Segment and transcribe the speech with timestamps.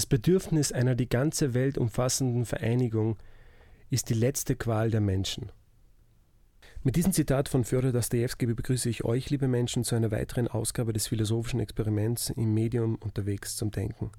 [0.00, 3.18] Das Bedürfnis einer die ganze Welt umfassenden Vereinigung
[3.90, 5.52] ist die letzte Qual der Menschen.
[6.82, 10.94] Mit diesem Zitat von Fjodor Dostoevsky begrüße ich euch, liebe Menschen, zu einer weiteren Ausgabe
[10.94, 14.10] des philosophischen Experiments im Medium unterwegs zum Denken.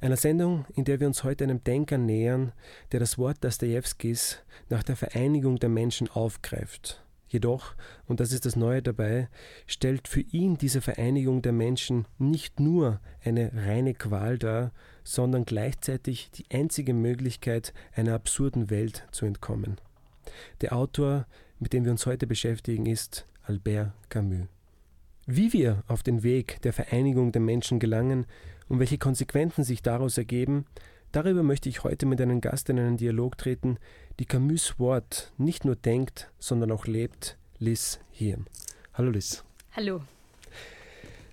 [0.00, 2.52] Einer Sendung, in der wir uns heute einem Denker nähern,
[2.92, 4.38] der das Wort Dostojewskis
[4.68, 7.04] nach der Vereinigung der Menschen aufgreift.
[7.30, 7.74] Jedoch,
[8.06, 9.28] und das ist das Neue dabei,
[9.68, 14.72] stellt für ihn diese Vereinigung der Menschen nicht nur eine reine Qual dar,
[15.04, 19.80] sondern gleichzeitig die einzige Möglichkeit, einer absurden Welt zu entkommen.
[20.60, 21.26] Der Autor,
[21.60, 24.48] mit dem wir uns heute beschäftigen, ist Albert Camus.
[25.26, 28.26] Wie wir auf den Weg der Vereinigung der Menschen gelangen
[28.68, 30.66] und welche Konsequenzen sich daraus ergeben,
[31.12, 33.78] darüber möchte ich heute mit einem Gast in einen Dialog treten,
[34.20, 38.44] die Camus Wort nicht nur denkt, sondern auch lebt, Liz Hirn.
[38.92, 39.44] Hallo Liz.
[39.72, 40.02] Hallo.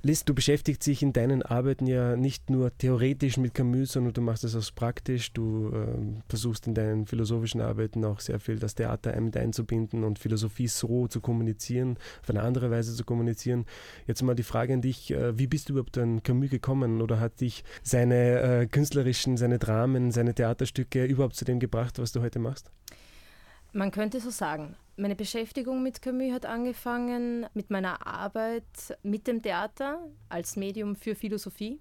[0.04, 4.22] Liz, du beschäftigst dich in deinen Arbeiten ja nicht nur theoretisch mit Camus, sondern du
[4.22, 5.34] machst es auch praktisch.
[5.34, 10.20] Du äh, versuchst in deinen philosophischen Arbeiten auch sehr viel das Theater mit einzubinden und
[10.20, 13.66] Philosophie so zu kommunizieren, auf eine andere Weise zu kommunizieren.
[14.06, 17.20] Jetzt mal die Frage an dich, äh, wie bist du überhaupt an Camus gekommen oder
[17.20, 22.22] hat dich seine äh, künstlerischen, seine Dramen, seine Theaterstücke überhaupt zu dem gebracht, was du
[22.22, 22.72] heute machst?
[23.74, 24.76] Man könnte so sagen.
[25.00, 28.64] Meine Beschäftigung mit Camus hat angefangen mit meiner Arbeit
[29.04, 31.80] mit dem Theater als Medium für Philosophie.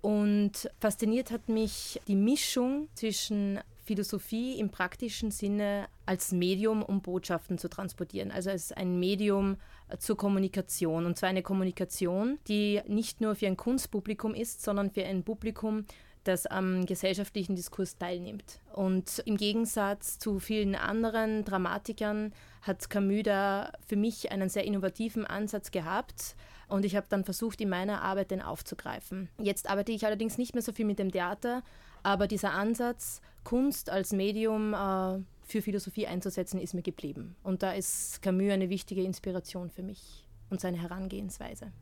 [0.00, 7.58] Und fasziniert hat mich die Mischung zwischen Philosophie im praktischen Sinne als Medium, um Botschaften
[7.58, 8.30] zu transportieren.
[8.30, 9.58] Also als ein Medium
[9.98, 11.04] zur Kommunikation.
[11.04, 15.84] Und zwar eine Kommunikation, die nicht nur für ein Kunstpublikum ist, sondern für ein Publikum,
[16.24, 18.60] das am gesellschaftlichen Diskurs teilnimmt.
[18.72, 25.26] Und im Gegensatz zu vielen anderen Dramatikern hat Camus da für mich einen sehr innovativen
[25.26, 26.36] Ansatz gehabt.
[26.68, 29.28] Und ich habe dann versucht, in meiner Arbeit den aufzugreifen.
[29.38, 31.62] Jetzt arbeite ich allerdings nicht mehr so viel mit dem Theater,
[32.02, 37.36] aber dieser Ansatz, Kunst als Medium äh, für Philosophie einzusetzen, ist mir geblieben.
[37.42, 41.72] Und da ist Camus eine wichtige Inspiration für mich und seine Herangehensweise.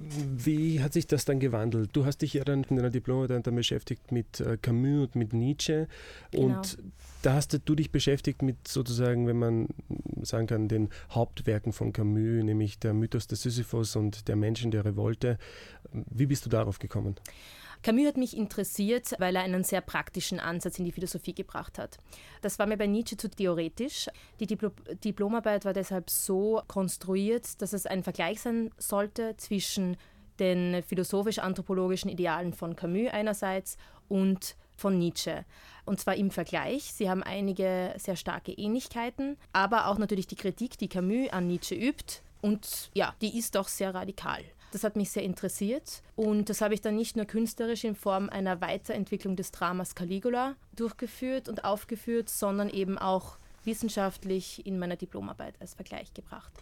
[0.00, 1.90] Wie hat sich das dann gewandelt?
[1.92, 5.32] Du hast dich ja dann in deiner Diplomarbeit dann beschäftigt mit äh, Camus und mit
[5.32, 5.88] Nietzsche.
[6.30, 6.56] Genau.
[6.56, 6.78] Und
[7.22, 9.68] da hast du dich beschäftigt mit sozusagen, wenn man
[10.22, 14.84] sagen kann, den Hauptwerken von Camus, nämlich der Mythos des Sisyphos und der Menschen der
[14.84, 15.38] Revolte.
[15.92, 17.16] Wie bist du darauf gekommen?
[17.82, 21.96] Camus hat mich interessiert, weil er einen sehr praktischen Ansatz in die Philosophie gebracht hat.
[22.42, 24.08] Das war mir bei Nietzsche zu theoretisch.
[24.38, 24.70] Die Dipl
[25.02, 29.96] Diplomarbeit war deshalb so konstruiert, dass es ein Vergleich sein sollte zwischen
[30.38, 33.76] den philosophisch-anthropologischen Idealen von Camus einerseits
[34.08, 35.44] und von Nietzsche.
[35.84, 36.92] Und zwar im Vergleich.
[36.92, 41.74] Sie haben einige sehr starke Ähnlichkeiten, aber auch natürlich die Kritik, die Camus an Nietzsche
[41.74, 42.22] übt.
[42.40, 44.42] Und ja, die ist doch sehr radikal.
[44.72, 48.28] Das hat mich sehr interessiert und das habe ich dann nicht nur künstlerisch in Form
[48.28, 55.54] einer Weiterentwicklung des Dramas Caligula durchgeführt und aufgeführt, sondern eben auch wissenschaftlich in meiner Diplomarbeit
[55.60, 56.52] als Vergleich gebracht.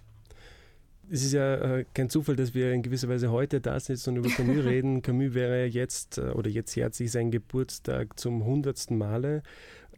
[1.10, 4.16] Es ist ja äh, kein Zufall, dass wir in gewisser Weise heute da sitzen und
[4.24, 5.00] über Camus reden.
[5.00, 9.42] Camus wäre jetzt äh, oder jetzt jährt sich sein Geburtstag zum hundertsten Male.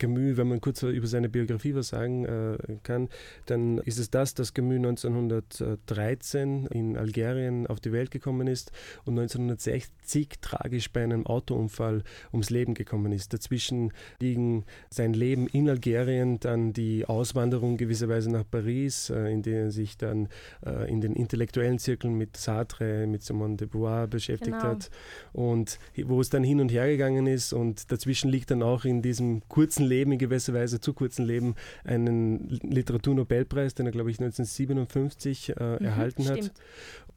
[0.00, 3.08] Camus, wenn man kurz über seine Biografie was sagen äh, kann,
[3.46, 8.72] dann ist es das, dass Camus 1913 in Algerien auf die Welt gekommen ist
[9.04, 12.02] und 1960 tragisch bei einem Autounfall
[12.32, 13.32] ums Leben gekommen ist.
[13.32, 19.64] Dazwischen liegen sein Leben in Algerien, dann die Auswanderung gewisserweise nach Paris, äh, in der
[19.64, 20.28] er sich dann
[20.64, 24.62] äh, in den intellektuellen Zirkeln mit Sartre, mit Simone de Beauvoir beschäftigt genau.
[24.62, 24.90] hat
[25.32, 29.02] und wo es dann hin und her gegangen ist und dazwischen liegt dann auch in
[29.02, 34.18] diesem kurzen Leben, in gewisser Weise zu kurzen Leben, einen Literaturnobelpreis, den er, glaube ich,
[34.18, 36.44] 1957 äh, mhm, erhalten stimmt.
[36.44, 36.52] hat.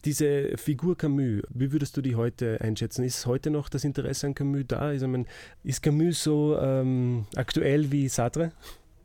[0.03, 3.05] Diese Figur Camus, wie würdest du die heute einschätzen?
[3.05, 4.91] Ist heute noch das Interesse an Camus da?
[4.91, 5.25] Ist, meine,
[5.63, 8.51] ist Camus so ähm, aktuell wie Sartre?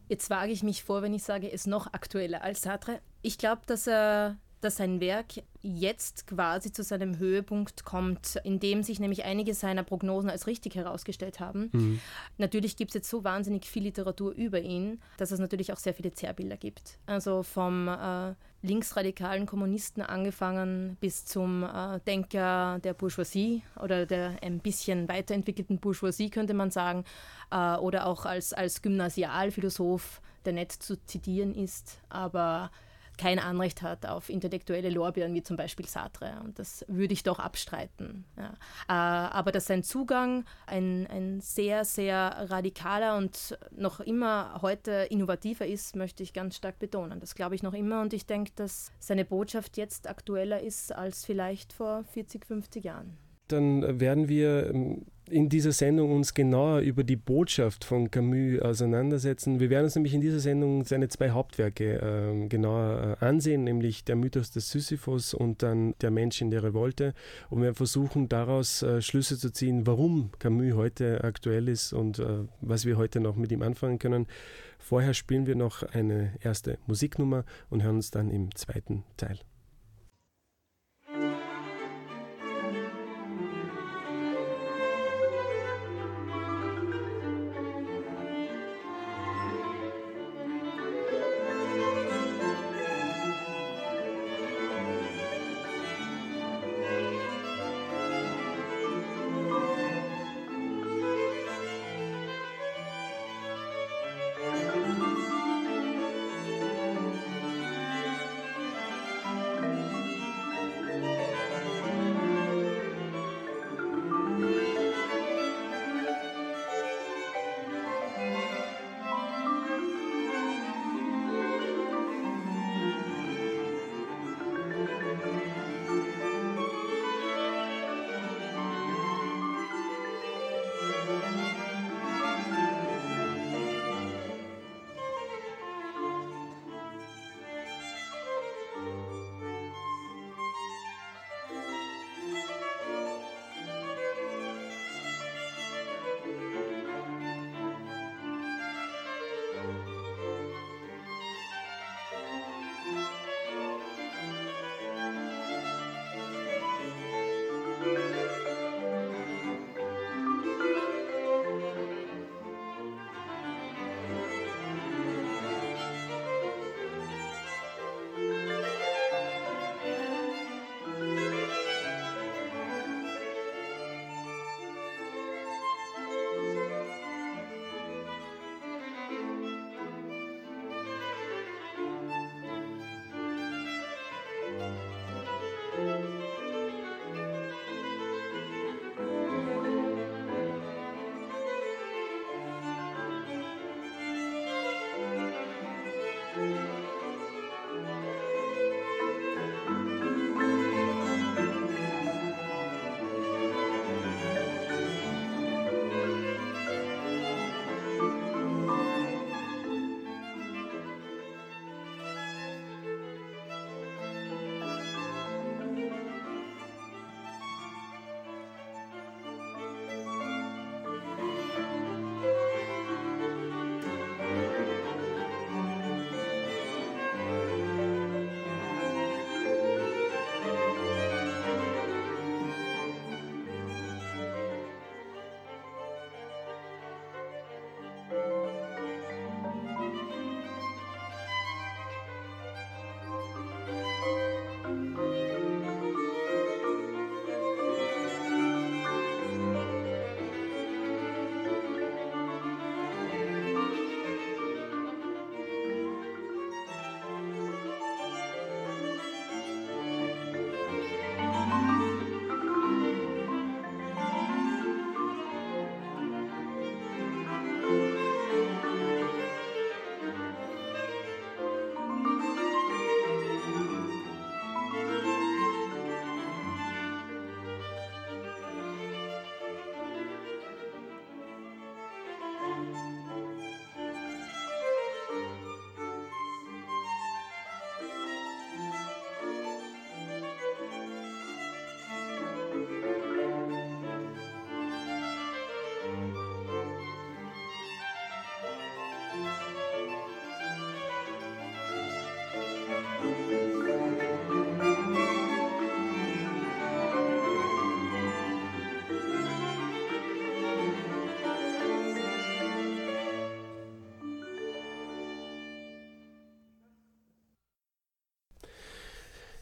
[0.09, 3.01] Jetzt wage ich mich vor, wenn ich sage, ist noch aktueller als Sartre.
[3.23, 5.27] Ich glaube, dass er dass sein Werk
[5.63, 10.75] jetzt quasi zu seinem Höhepunkt kommt, in dem sich nämlich einige seiner Prognosen als richtig
[10.75, 11.71] herausgestellt haben.
[11.73, 12.01] Mhm.
[12.39, 15.95] Natürlich gibt es jetzt so wahnsinnig viel Literatur über ihn, dass es natürlich auch sehr
[15.95, 16.99] viele Zerrbilder gibt.
[17.07, 24.59] Also vom äh, linksradikalen Kommunisten angefangen bis zum äh, Denker der Bourgeoisie oder der ein
[24.61, 27.05] bisschen weiterentwickelten Bourgeoisie, könnte man sagen,
[27.51, 32.71] äh, oder auch als, als Gymnasialphilosoph, der nett zu zitieren ist, aber
[33.19, 36.41] kein Anrecht hat auf intellektuelle Lorbeeren, wie zum Beispiel Sartre.
[36.45, 38.25] Und das würde ich doch abstreiten.
[38.37, 38.53] Ja.
[38.89, 45.67] Äh, aber dass sein Zugang ein, ein sehr, sehr radikaler und noch immer heute innovativer
[45.67, 47.21] ist, möchte ich ganz stark betonen.
[47.21, 51.25] Das glaube ich noch immer und ich denke, dass seine Botschaft jetzt aktueller ist als
[51.25, 53.19] vielleicht vor 40, 50 Jahren
[53.49, 59.61] dann werden wir ähm, in dieser Sendung uns genauer über die Botschaft von Camus auseinandersetzen.
[59.61, 64.05] Wir werden uns nämlich in dieser Sendung seine zwei Hauptwerke äh, genauer äh, ansehen, nämlich
[64.05, 67.15] der Mythos des Sisyphos und dann der Mensch in der Revolte.
[67.51, 72.45] Und wir versuchen daraus äh, Schlüsse zu ziehen, warum Camus heute aktuell ist und äh,
[72.61, 74.27] was wir heute noch mit ihm anfangen können.
[74.79, 79.39] Vorher spielen wir noch eine erste Musiknummer und hören uns dann im zweiten Teil.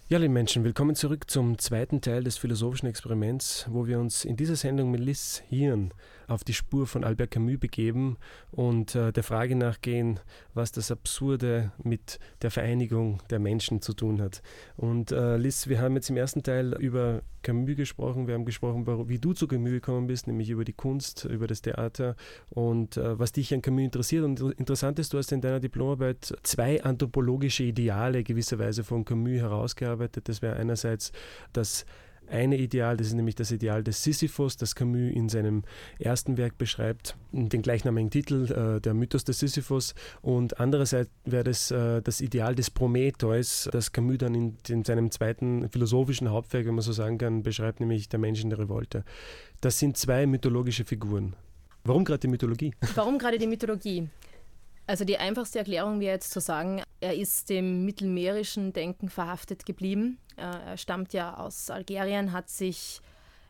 [0.09, 4.37] Ja, liebe Menschen, willkommen zurück zum zweiten Teil des philosophischen Experiments, wo wir uns in
[4.37, 5.93] dieser Sendung mit Liz Hirn
[6.29, 8.17] auf die Spur von Albert Camus begeben
[8.51, 10.21] und äh, der Frage nachgehen,
[10.55, 14.43] was das Absurde mit der Vereinigung der Menschen zu tun hat.
[14.77, 19.09] Und äh, Liz, wir haben jetzt im ersten Teil über Camus gesprochen, wir haben gesprochen,
[19.09, 22.17] wie du zu Camus gekommen bist, nämlich über die Kunst, über das Theater
[22.51, 24.25] und äh, was dich an Camus interessiert.
[24.25, 30.29] Und interessant ist, du hast in deiner Diplomarbeit zwei anthropologische Ideale gewisserweise von Camus herausgearbeitet.
[30.29, 31.13] Das wäre einerseits
[31.53, 31.87] das
[32.29, 35.63] eine Ideal, das ist nämlich das Ideal des Sisyphos, das Camus in seinem
[35.99, 39.95] ersten Werk beschreibt, den gleichnamigen Titel, äh, der Mythos des Sisyphos.
[40.23, 45.11] Und andererseits wäre das äh, das Ideal des Prometheus, das Camus dann in, in, seinem
[45.11, 49.05] zweiten philosophischen Hauptwerk, wenn man so sagen kann, beschreibt, nämlich der Mensch in der Revolte.
[49.61, 51.35] Das sind zwei mythologische Figuren.
[51.85, 52.75] Warum gerade die Mythologie?
[52.95, 54.09] Warum gerade die Mythologie?
[54.87, 60.19] Also die einfachste Erklärung wäre jetzt zu sagen, er ist dem mittelmeerischen Denken verhaftet geblieben.
[60.37, 63.01] Äh, er stammt ja aus Algerien, hat sich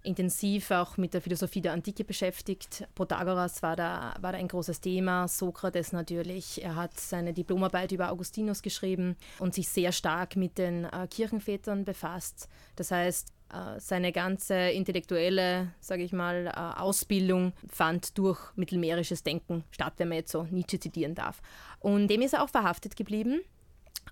[0.06, 2.86] intensiv auch mit der Philosophie der Antike beschäftigt.
[2.94, 6.62] Protagoras war da, war da ein großes Thema, Sokrates natürlich.
[6.62, 11.84] Er hat seine Diplomarbeit über Augustinus geschrieben und sich sehr stark mit den äh, Kirchenvätern
[11.84, 12.48] befasst.
[12.76, 19.64] Das heißt, äh, seine ganze intellektuelle, sage ich mal, äh, Ausbildung fand durch mittelmeerisches Denken
[19.70, 21.42] statt, wenn man jetzt so Nietzsche zitieren darf.
[21.80, 23.40] Und dem ist er auch verhaftet geblieben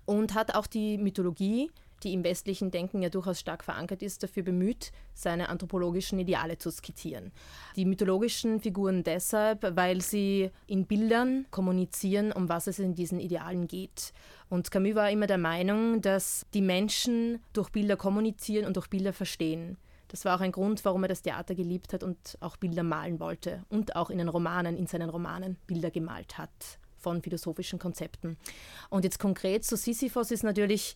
[0.05, 1.71] und hat auch die Mythologie
[2.03, 6.71] die im westlichen Denken ja durchaus stark verankert ist, dafür bemüht, seine anthropologischen Ideale zu
[6.71, 7.31] skizzieren.
[7.75, 13.67] Die mythologischen Figuren deshalb, weil sie in Bildern kommunizieren, um was es in diesen Idealen
[13.67, 14.13] geht.
[14.49, 19.13] Und Camus war immer der Meinung, dass die Menschen durch Bilder kommunizieren und durch Bilder
[19.13, 19.77] verstehen.
[20.07, 23.19] Das war auch ein Grund, warum er das Theater geliebt hat und auch Bilder malen
[23.19, 28.37] wollte und auch in den Romanen, in seinen Romanen Bilder gemalt hat von philosophischen Konzepten.
[28.89, 30.95] Und jetzt konkret zu Sisyphos ist natürlich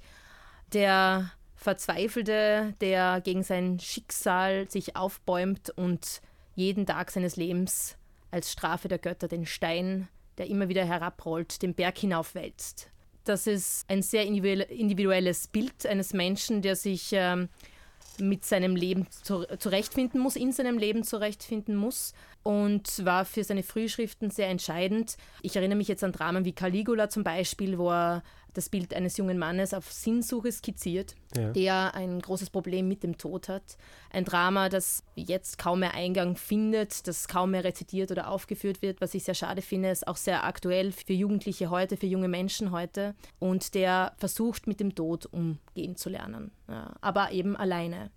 [0.73, 6.21] der Verzweifelte, der gegen sein Schicksal sich aufbäumt und
[6.55, 7.97] jeden Tag seines Lebens
[8.31, 10.07] als Strafe der Götter den Stein,
[10.38, 12.89] der immer wieder herabrollt, den Berg hinaufwälzt.
[13.25, 17.49] Das ist ein sehr individuelles Bild eines Menschen, der sich ähm,
[18.19, 24.31] mit seinem Leben zurechtfinden muss, in seinem Leben zurechtfinden muss und war für seine Frühschriften
[24.31, 25.17] sehr entscheidend.
[25.41, 29.17] Ich erinnere mich jetzt an Dramen wie Caligula zum Beispiel, wo er das Bild eines
[29.17, 31.51] jungen Mannes auf Sinnsuche skizziert, ja.
[31.51, 33.77] der ein großes Problem mit dem Tod hat.
[34.12, 39.01] Ein Drama, das jetzt kaum mehr Eingang findet, das kaum mehr rezitiert oder aufgeführt wird,
[39.01, 42.72] was ich sehr schade finde, ist auch sehr aktuell für Jugendliche heute, für junge Menschen
[42.72, 48.10] heute und der versucht mit dem Tod umgehen zu lernen, ja, aber eben alleine.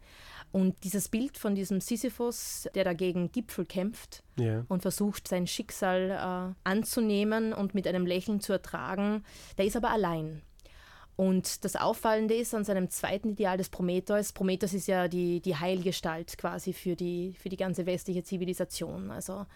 [0.52, 4.66] Und dieses Bild von diesem Sisyphus, der dagegen Gipfel kämpft yeah.
[4.68, 9.25] und versucht, sein Schicksal äh, anzunehmen und mit einem Lächeln zu ertragen,
[9.56, 10.42] der ist aber allein.
[11.16, 15.56] Und das Auffallende ist an seinem zweiten Ideal des Prometheus, Prometheus ist ja die, die
[15.56, 19.11] Heilgestalt quasi für die, für die ganze westliche Zivilisation.
[19.11, 19.47] Also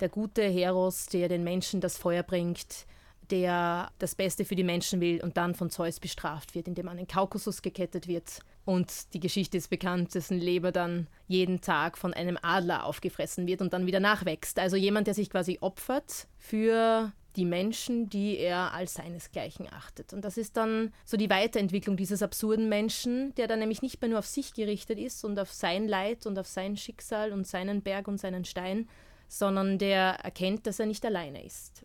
[0.00, 2.86] der gute Heros, der den Menschen das Feuer bringt,
[3.30, 6.92] der das Beste für die Menschen will und dann von Zeus bestraft wird, indem er
[6.92, 8.40] an den Kaukasus gekettet wird.
[8.64, 13.62] Und die Geschichte ist bekannt, dessen Leber dann jeden Tag von einem Adler aufgefressen wird
[13.62, 14.58] und dann wieder nachwächst.
[14.58, 20.12] Also jemand, der sich quasi opfert für die Menschen, die er als seinesgleichen achtet.
[20.12, 24.10] Und das ist dann so die Weiterentwicklung dieses absurden Menschen, der dann nämlich nicht mehr
[24.10, 27.82] nur auf sich gerichtet ist und auf sein Leid und auf sein Schicksal und seinen
[27.82, 28.88] Berg und seinen Stein,
[29.30, 31.82] sondern der erkennt, dass er nicht alleine ist.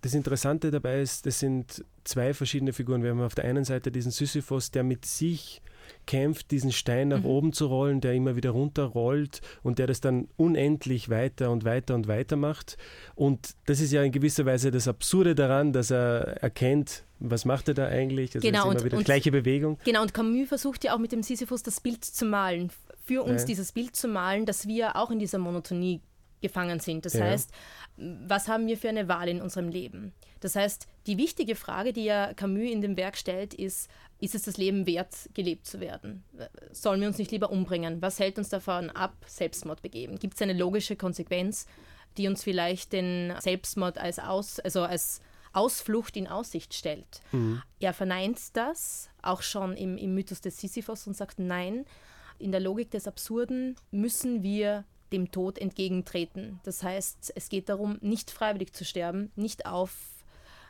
[0.00, 3.02] Das Interessante dabei ist, das sind zwei verschiedene Figuren.
[3.02, 5.62] Wir haben auf der einen Seite diesen Sisyphos, der mit sich
[6.06, 7.26] kämpft, diesen Stein nach mhm.
[7.26, 11.94] oben zu rollen, der immer wieder runterrollt und der das dann unendlich weiter und weiter
[11.94, 12.76] und weiter macht.
[13.14, 17.68] Und das ist ja in gewisser Weise das Absurde daran, dass er erkennt, was macht
[17.68, 18.34] er da eigentlich?
[18.34, 19.78] Also genau, immer und, wieder und, gleiche Bewegung.
[19.84, 22.70] Genau, und Camus versucht ja auch mit dem Sisyphus das Bild zu malen.
[23.04, 23.46] Für uns ja.
[23.46, 26.00] dieses Bild zu malen, dass wir auch in dieser Monotonie
[26.42, 27.06] gefangen sind.
[27.06, 27.24] Das ja.
[27.24, 27.50] heißt,
[27.96, 30.12] was haben wir für eine Wahl in unserem Leben?
[30.40, 34.42] Das heißt, die wichtige Frage, die ja Camus in dem Werk stellt, ist, ist es
[34.42, 36.24] das Leben wert, gelebt zu werden?
[36.72, 38.02] Sollen wir uns nicht lieber umbringen?
[38.02, 40.18] Was hält uns davon ab, Selbstmord begeben?
[40.18, 41.66] Gibt es eine logische Konsequenz,
[42.16, 45.22] die uns vielleicht den Selbstmord als, Aus, also als
[45.52, 47.20] Ausflucht in Aussicht stellt?
[47.32, 47.62] Mhm.
[47.80, 51.84] Er verneint das, auch schon im, im Mythos des Sisyphos, und sagt, nein,
[52.38, 56.60] in der Logik des Absurden müssen wir dem Tod entgegentreten.
[56.64, 59.94] Das heißt, es geht darum, nicht freiwillig zu sterben, nicht auf,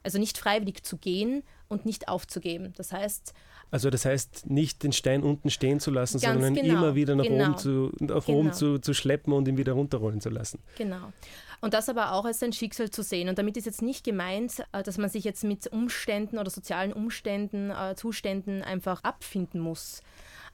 [0.02, 2.72] also nicht freiwillig zu gehen und nicht aufzugeben.
[2.76, 3.32] Das heißt,
[3.72, 7.24] also das heißt, nicht den Stein unten stehen zu lassen, sondern genau, immer wieder nach
[7.24, 8.38] genau, oben, zu, nach genau.
[8.38, 10.58] oben zu, zu schleppen und ihn wieder runterrollen zu lassen.
[10.76, 11.10] Genau.
[11.62, 13.30] Und das aber auch als ein Schicksal zu sehen.
[13.30, 16.92] Und damit ist jetzt nicht gemeint, äh, dass man sich jetzt mit Umständen oder sozialen
[16.92, 20.02] Umständen, äh, Zuständen einfach abfinden muss.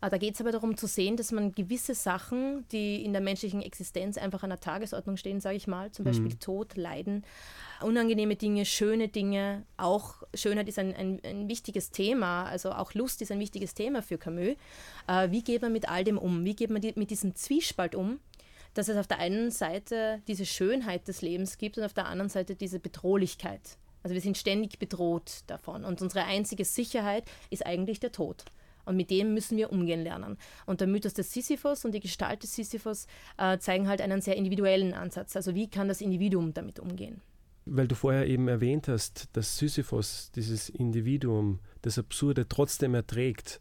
[0.00, 3.22] Äh, da geht es aber darum zu sehen, dass man gewisse Sachen, die in der
[3.22, 6.40] menschlichen Existenz einfach an der Tagesordnung stehen, sage ich mal, zum Beispiel mhm.
[6.40, 7.24] Tod, Leiden,
[7.82, 13.22] unangenehme Dinge, schöne Dinge, auch Schönheit ist ein, ein, ein, wichtiges Thema, also auch Lust
[13.22, 14.56] ist ein wichtiges Thema für Camus.
[15.06, 16.44] Äh, wie geht man mit all dem um?
[16.44, 18.20] Wie geht man die, mit diesem Zwiespalt um?
[18.74, 22.28] Dass es auf der einen Seite diese Schönheit des Lebens gibt und auf der anderen
[22.28, 23.78] Seite diese Bedrohlichkeit.
[24.02, 28.44] Also wir sind ständig bedroht davon und unsere einzige Sicherheit ist eigentlich der Tod.
[28.88, 30.38] Und mit dem müssen wir umgehen lernen.
[30.66, 34.36] Und der Mythos des Sisyphos und die Gestalt des Sisyphos äh, zeigen halt einen sehr
[34.36, 35.36] individuellen Ansatz.
[35.36, 37.20] Also wie kann das Individuum damit umgehen?
[37.66, 43.60] Weil du vorher eben erwähnt hast, dass Sisyphos, dieses Individuum, das Absurde trotzdem erträgt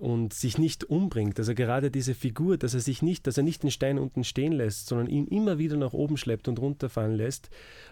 [0.00, 1.38] und sich nicht umbringt.
[1.38, 4.52] Also gerade diese Figur, dass er sich nicht, dass er nicht den Stein unten stehen
[4.52, 7.48] lässt, sondern ihn immer wieder nach oben schleppt und runterfallen lässt.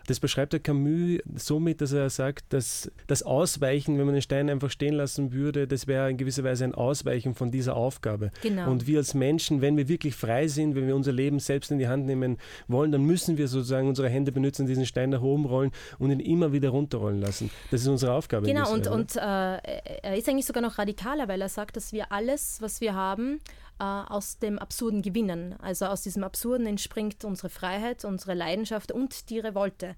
[0.06, 4.50] Das beschreibt der Camus somit, dass er sagt, dass das Ausweichen, wenn man den Stein
[4.50, 8.32] einfach stehen lassen würde, das wäre in gewisser Weise ein Ausweichen von dieser Aufgabe.
[8.42, 8.70] Genau.
[8.70, 11.78] Und wir als Menschen, wenn wir wirklich frei sind, wenn wir unser Leben selbst in
[11.78, 15.46] die Hand nehmen wollen, dann müssen wir sozusagen unsere Hände benutzen, diesen Stein nach oben
[15.46, 17.50] rollen und ihn immer wieder runterrollen lassen.
[17.70, 18.46] Das ist unsere Aufgabe.
[18.46, 22.10] Genau, und, und äh, er ist eigentlich sogar noch radikaler, weil er sagt, dass wir
[22.10, 23.38] alles, was wir haben,
[23.78, 25.54] äh, aus dem Absurden gewinnen.
[25.62, 29.94] Also aus diesem Absurden entspringt unsere Freiheit, unsere Leidenschaft und die Revolte.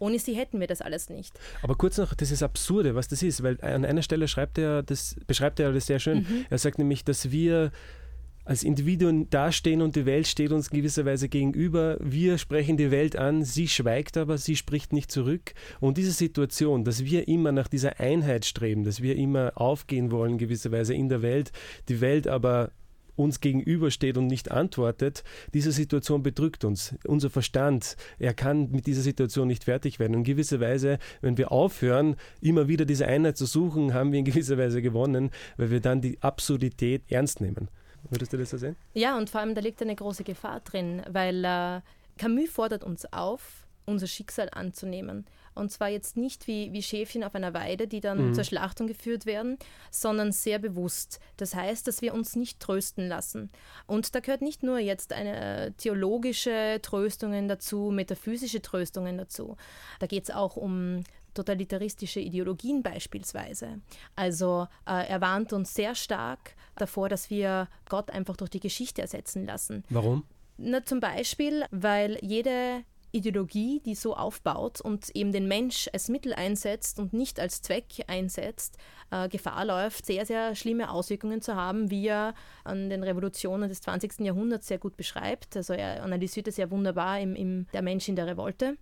[0.00, 1.38] Ohne sie hätten wir das alles nicht.
[1.62, 4.82] Aber kurz noch, das ist Absurde, was das ist, weil an einer Stelle schreibt er,
[4.82, 6.26] das beschreibt er das sehr schön.
[6.28, 6.46] Mhm.
[6.50, 7.70] Er sagt nämlich, dass wir
[8.50, 11.96] als Individuen dastehen und die Welt steht uns in gewisser Weise gegenüber.
[12.00, 15.54] Wir sprechen die Welt an, sie schweigt aber, sie spricht nicht zurück.
[15.78, 20.32] Und diese Situation, dass wir immer nach dieser Einheit streben, dass wir immer aufgehen wollen
[20.32, 21.52] in gewisser Weise in der Welt,
[21.88, 22.72] die Welt aber
[23.14, 25.22] uns gegenübersteht und nicht antwortet,
[25.54, 26.96] diese Situation bedrückt uns.
[27.06, 30.14] Unser Verstand, er kann mit dieser Situation nicht fertig werden.
[30.16, 34.18] Und in gewisser Weise, wenn wir aufhören, immer wieder diese Einheit zu suchen, haben wir
[34.18, 37.68] in gewisser Weise gewonnen, weil wir dann die Absurdität ernst nehmen.
[38.08, 38.76] Würdest du das so sehen?
[38.94, 41.80] Ja, und vor allem da liegt eine große Gefahr drin, weil äh,
[42.18, 45.26] Camus fordert uns auf, unser Schicksal anzunehmen.
[45.54, 48.34] Und zwar jetzt nicht wie, wie Schäfchen auf einer Weide, die dann mhm.
[48.34, 49.58] zur Schlachtung geführt werden,
[49.90, 51.20] sondern sehr bewusst.
[51.36, 53.50] Das heißt, dass wir uns nicht trösten lassen.
[53.86, 59.56] Und da gehört nicht nur jetzt eine äh, theologische Tröstungen dazu, metaphysische Tröstungen dazu.
[59.98, 61.02] Da geht es auch um
[61.34, 63.80] totalitaristische Ideologien beispielsweise.
[64.16, 69.02] Also äh, er warnt uns sehr stark davor, dass wir Gott einfach durch die Geschichte
[69.02, 69.84] ersetzen lassen.
[69.90, 70.24] Warum?
[70.56, 76.32] Na, zum Beispiel, weil jede Ideologie, die so aufbaut und eben den Mensch als Mittel
[76.32, 78.76] einsetzt und nicht als Zweck einsetzt,
[79.10, 83.80] äh, Gefahr läuft, sehr, sehr schlimme Auswirkungen zu haben, wie er an den Revolutionen des
[83.80, 84.20] 20.
[84.20, 85.56] Jahrhunderts sehr gut beschreibt.
[85.56, 88.76] Also er analysiert es ja wunderbar im, im Der Mensch in der Revolte.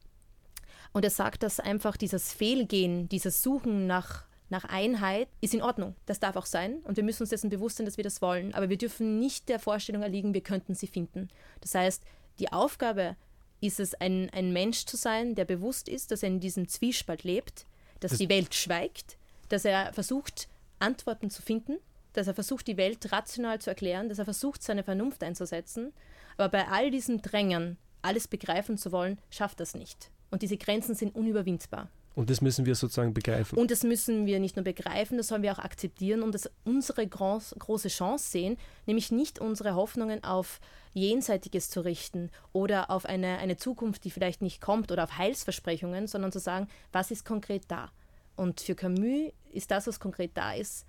[0.93, 5.95] Und er sagt, dass einfach dieses Fehlgehen, dieses Suchen nach, nach Einheit ist in Ordnung.
[6.07, 8.55] Das darf auch sein und wir müssen uns dessen bewusst sein, dass wir das wollen.
[8.55, 11.29] Aber wir dürfen nicht der Vorstellung erliegen, wir könnten sie finden.
[11.61, 12.03] Das heißt,
[12.39, 13.17] die Aufgabe
[13.61, 17.25] ist es, ein, ein Mensch zu sein, der bewusst ist, dass er in diesem Zwiespalt
[17.25, 17.67] lebt,
[18.01, 20.49] dass das die Welt schweigt, dass er versucht,
[20.79, 21.79] Antworten zu finden,
[22.13, 25.93] dass er versucht, die Welt rational zu erklären, dass er versucht, seine Vernunft einzusetzen.
[26.37, 30.11] Aber bei all diesen Drängen, alles begreifen zu wollen, schafft das nicht.
[30.31, 31.89] Und diese Grenzen sind unüberwindbar.
[32.19, 33.57] Und das müssen wir sozusagen begreifen.
[33.57, 37.07] Und das müssen wir nicht nur begreifen, das sollen wir auch akzeptieren und das unsere
[37.07, 40.59] groß, große Chance sehen, nämlich nicht unsere Hoffnungen auf
[40.95, 46.09] Jenseitiges zu richten oder auf eine, eine Zukunft, die vielleicht nicht kommt oder auf Heilsversprechungen,
[46.09, 47.93] sondern zu sagen, was ist konkret da?
[48.35, 50.87] Und für Camus ist das, was konkret da ist,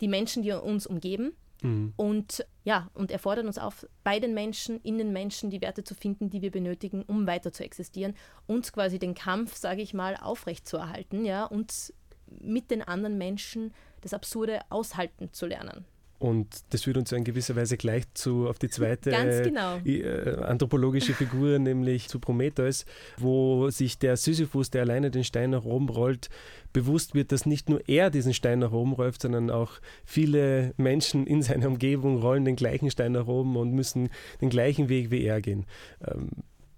[0.00, 1.32] die Menschen, die uns umgeben,
[1.64, 1.94] Mhm.
[1.96, 5.82] Und ja, und er fordert uns auf, bei den Menschen, in den Menschen die Werte
[5.82, 8.14] zu finden, die wir benötigen, um weiter zu existieren
[8.46, 11.92] und quasi den Kampf, sage ich mal, aufrechtzuerhalten, ja, und
[12.40, 13.72] mit den anderen Menschen
[14.02, 15.84] das Absurde aushalten zu lernen.
[16.18, 19.10] Und das führt uns in gewisser Weise gleich zu, auf die zweite
[19.42, 19.78] genau.
[19.84, 22.86] äh, anthropologische Figur, nämlich zu Prometheus,
[23.18, 26.30] wo sich der Sisyphus, der alleine den Stein nach oben rollt,
[26.72, 29.72] bewusst wird, dass nicht nur er diesen Stein nach oben rollt, sondern auch
[30.04, 34.08] viele Menschen in seiner Umgebung rollen den gleichen Stein nach oben und müssen
[34.40, 35.66] den gleichen Weg wie er gehen.
[36.06, 36.30] Ähm,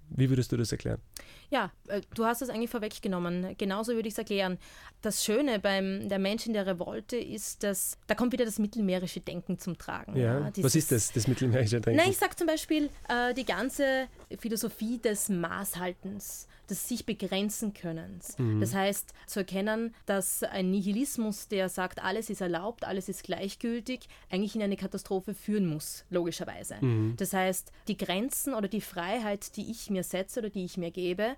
[0.09, 1.01] wie würdest du das erklären?
[1.51, 3.55] Ja, äh, du hast es eigentlich vorweggenommen.
[3.59, 4.59] Genauso würde ich es erklären.
[5.03, 9.21] Das Schöne beim Der Mensch in der Revolte ist, dass da kommt wieder das mittelmeerische
[9.21, 10.17] Denken zum Tragen.
[10.17, 11.99] Ja, ja was ist das, das mittelmeerische Denken?
[11.99, 14.09] Nein, ich sage zum Beispiel äh, die ganze
[14.39, 18.39] Philosophie des Maßhaltens des sich begrenzen Könnens.
[18.39, 18.61] Mhm.
[18.61, 24.09] Das heißt, zu erkennen, dass ein Nihilismus, der sagt, alles ist erlaubt, alles ist gleichgültig,
[24.31, 26.77] eigentlich in eine Katastrophe führen muss, logischerweise.
[26.81, 27.15] Mhm.
[27.17, 30.91] Das heißt, die Grenzen oder die Freiheit, die ich mir setze oder die ich mir
[30.91, 31.37] gebe,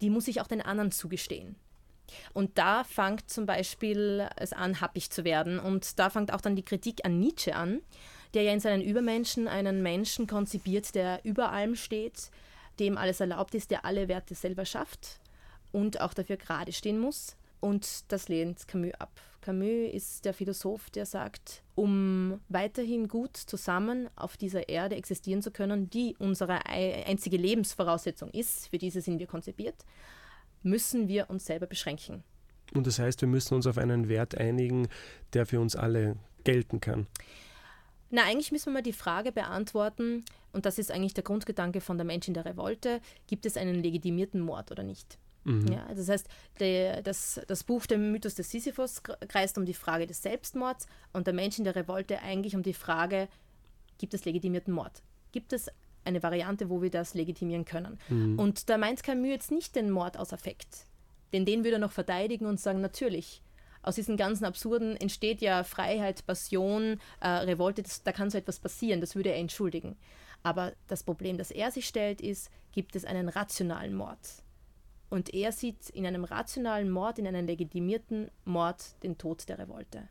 [0.00, 1.56] die muss ich auch den anderen zugestehen.
[2.32, 5.58] Und da fängt zum Beispiel es an, happig zu werden.
[5.58, 7.80] Und da fängt auch dann die Kritik an Nietzsche an,
[8.34, 12.30] der ja in seinen Übermenschen einen Menschen konzipiert, der über allem steht,
[12.78, 15.20] dem alles erlaubt ist, der alle Werte selber schafft
[15.72, 17.36] und auch dafür gerade stehen muss.
[17.60, 19.20] Und das lehnt Camus ab.
[19.42, 25.50] Camus ist der Philosoph, der sagt, um weiterhin gut zusammen auf dieser Erde existieren zu
[25.50, 29.76] können, die unsere einzige Lebensvoraussetzung ist, für diese sind wir konzipiert,
[30.62, 32.22] müssen wir uns selber beschränken.
[32.74, 34.88] Und das heißt, wir müssen uns auf einen Wert einigen,
[35.32, 37.06] der für uns alle gelten kann.
[38.10, 41.96] Na, eigentlich müssen wir mal die Frage beantworten, und das ist eigentlich der Grundgedanke von
[41.96, 45.18] der Mensch in der Revolte, gibt es einen legitimierten Mord oder nicht?
[45.44, 45.72] Mhm.
[45.72, 50.06] Ja, das heißt, der, das, das Buch Der Mythos des Sisyphus kreist um die Frage
[50.06, 53.28] des Selbstmords und der Mensch in der Revolte eigentlich um die Frage,
[53.98, 55.02] gibt es legitimierten Mord?
[55.32, 55.70] Gibt es
[56.04, 57.98] eine Variante, wo wir das legitimieren können?
[58.08, 58.38] Mhm.
[58.38, 60.86] Und da meint Camus jetzt nicht den Mord aus Affekt,
[61.32, 63.40] denn den würde er noch verteidigen und sagen, natürlich,
[63.82, 68.58] aus diesen ganzen Absurden entsteht ja Freiheit, Passion, äh, Revolte, das, da kann so etwas
[68.58, 69.96] passieren, das würde er entschuldigen.
[70.42, 74.18] Aber das Problem, das er sich stellt, ist, gibt es einen rationalen Mord?
[75.08, 80.08] Und er sieht in einem rationalen Mord, in einem legitimierten Mord den Tod der Revolte.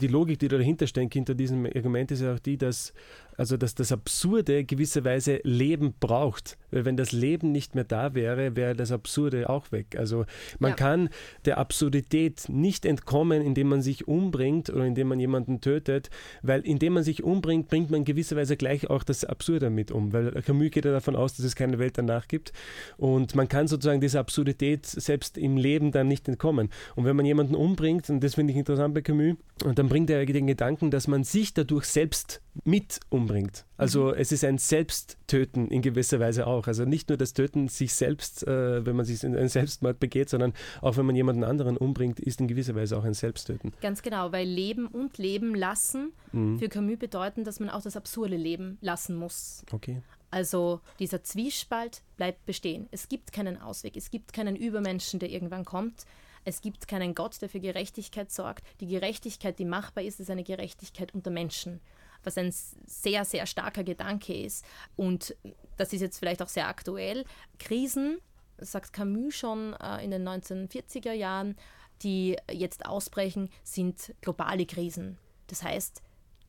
[0.00, 2.92] Die Logik, die dahinter steckt, hinter diesem Argument, ist ja auch die, dass
[3.38, 6.58] also dass das Absurde gewisserweise Leben braucht.
[6.70, 9.96] Weil wenn das Leben nicht mehr da wäre, wäre das Absurde auch weg.
[9.96, 10.26] Also
[10.58, 10.76] man ja.
[10.76, 11.08] kann
[11.44, 16.10] der Absurdität nicht entkommen, indem man sich umbringt oder indem man jemanden tötet,
[16.42, 20.12] weil indem man sich umbringt, bringt man gewisserweise gleich auch das Absurde mit um.
[20.12, 22.52] Weil Camus geht ja davon aus, dass es keine Welt danach gibt.
[22.96, 26.70] Und man kann sozusagen dieser Absurdität selbst im Leben dann nicht entkommen.
[26.96, 30.10] Und wenn man jemanden umbringt, und das finde ich interessant bei Camus, und dann bringt
[30.10, 33.64] er den Gedanken, dass man sich dadurch selbst mit umbringt.
[33.76, 34.14] Also mhm.
[34.18, 36.66] es ist ein Selbsttöten in gewisser Weise auch.
[36.66, 40.28] Also nicht nur das Töten sich selbst, äh, wenn man sich in einen Selbstmord begeht,
[40.28, 43.72] sondern auch wenn man jemanden anderen umbringt, ist in gewisser Weise auch ein Selbsttöten.
[43.80, 46.58] Ganz genau, weil Leben und Leben lassen mhm.
[46.58, 49.64] für Camus bedeuten, dass man auch das absurde Leben lassen muss.
[49.72, 50.02] Okay.
[50.30, 52.88] Also dieser Zwiespalt bleibt bestehen.
[52.90, 56.04] Es gibt keinen Ausweg, es gibt keinen Übermenschen, der irgendwann kommt.
[56.44, 58.64] Es gibt keinen Gott, der für Gerechtigkeit sorgt.
[58.80, 61.80] Die Gerechtigkeit, die machbar ist, ist eine Gerechtigkeit unter Menschen
[62.28, 62.52] was ein
[62.86, 64.64] sehr, sehr starker Gedanke ist.
[64.96, 65.34] Und
[65.76, 67.24] das ist jetzt vielleicht auch sehr aktuell.
[67.58, 68.18] Krisen,
[68.58, 71.56] sagt Camus schon äh, in den 1940er Jahren,
[72.02, 75.18] die jetzt ausbrechen, sind globale Krisen.
[75.48, 76.02] Das heißt,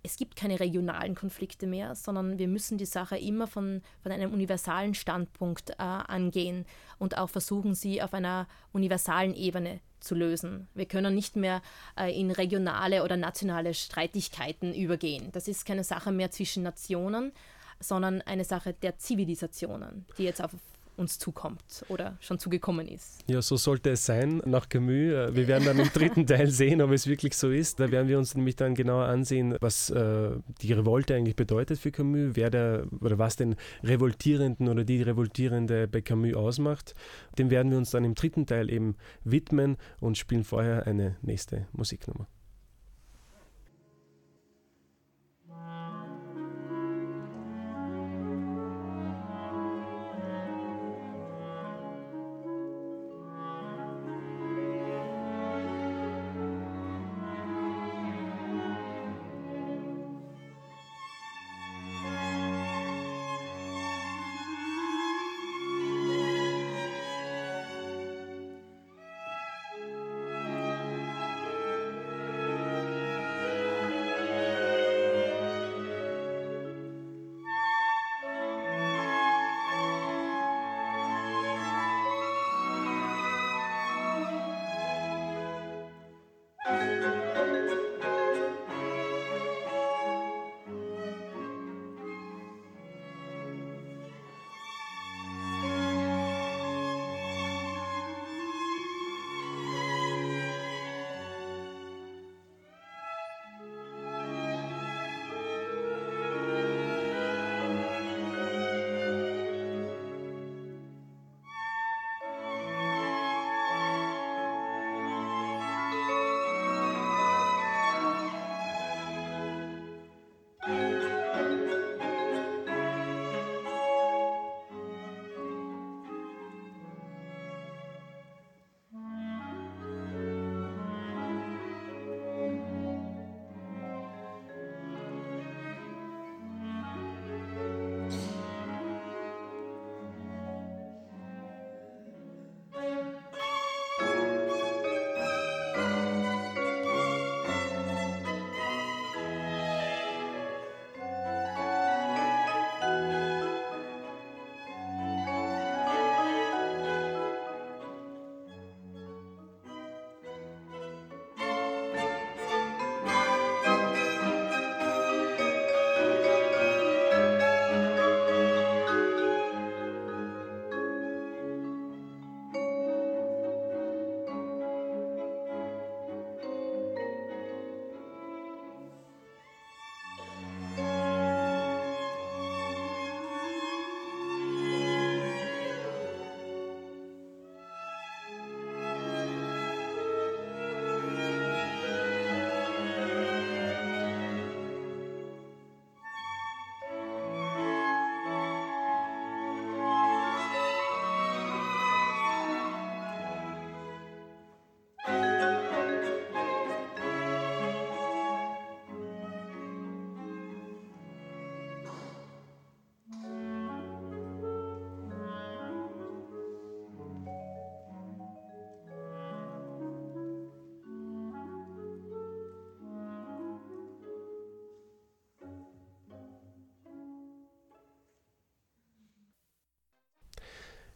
[0.04, 4.34] es gibt keine regionalen Konflikte mehr, sondern wir müssen die Sache immer von, von einem
[4.34, 6.66] universalen Standpunkt äh, angehen
[7.00, 10.68] und auch versuchen, sie auf einer universalen Ebene zu lösen.
[10.74, 11.62] Wir können nicht mehr
[11.98, 15.32] äh, in regionale oder nationale Streitigkeiten übergehen.
[15.32, 17.32] Das ist keine Sache mehr zwischen Nationen,
[17.80, 20.52] sondern eine Sache der Zivilisationen, die jetzt auf
[21.00, 23.24] uns zukommt oder schon zugekommen ist.
[23.28, 24.90] Ja, so sollte es sein nach Camus.
[24.90, 27.80] Äh, wir werden dann im dritten Teil sehen, ob es wirklich so ist.
[27.80, 30.32] Da werden wir uns nämlich dann genauer ansehen, was äh,
[30.62, 35.88] die Revolte eigentlich bedeutet für Camus, wer der oder was den Revoltierenden oder die Revoltierende
[35.88, 36.94] bei Camus ausmacht.
[37.38, 41.68] Dem werden wir uns dann im dritten Teil eben widmen und spielen vorher eine nächste
[41.72, 42.28] Musiknummer.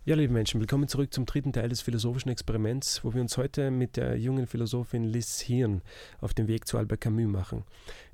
[0.05, 3.71] Ja, liebe Menschen, willkommen zurück zum dritten Teil des philosophischen Experiments, wo wir uns heute
[3.71, 5.81] mit der jungen Philosophin Liz Hirn
[6.19, 7.63] auf den Weg zu Albert Camus machen.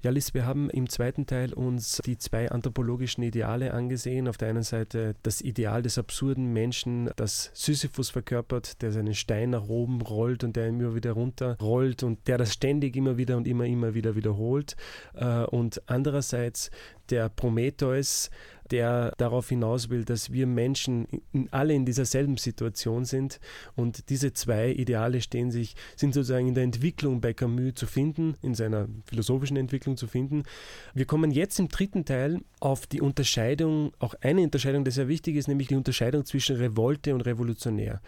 [0.03, 4.27] Ja, Liz, wir haben im zweiten Teil uns die zwei anthropologischen Ideale angesehen.
[4.27, 9.49] Auf der einen Seite das Ideal des absurden Menschen, das Sisyphus verkörpert, der seinen Stein
[9.49, 13.35] nach oben rollt und der immer wieder runter rollt und der das ständig immer wieder
[13.35, 14.75] und immer, immer wieder wiederholt.
[15.15, 16.69] Äh, und andererseits
[17.09, 18.29] der Prometheus,
[18.71, 21.07] der darauf hinaus will, dass wir Menschen
[21.51, 23.39] alle in dieser selben Situation sind
[23.75, 28.35] und diese zwei Ideale stehen sich, sind sozusagen in der Entwicklung bei Camus zu finden,
[28.41, 30.43] in seiner philosophischen Entwicklung zu finden.
[30.93, 35.35] Wir kommen jetzt im dritten Teil auf die Unterscheidung, auch eine Unterscheidung, die sehr wichtig
[35.35, 38.01] ist, nämlich die Unterscheidung zwischen Revolte und Revolutionär.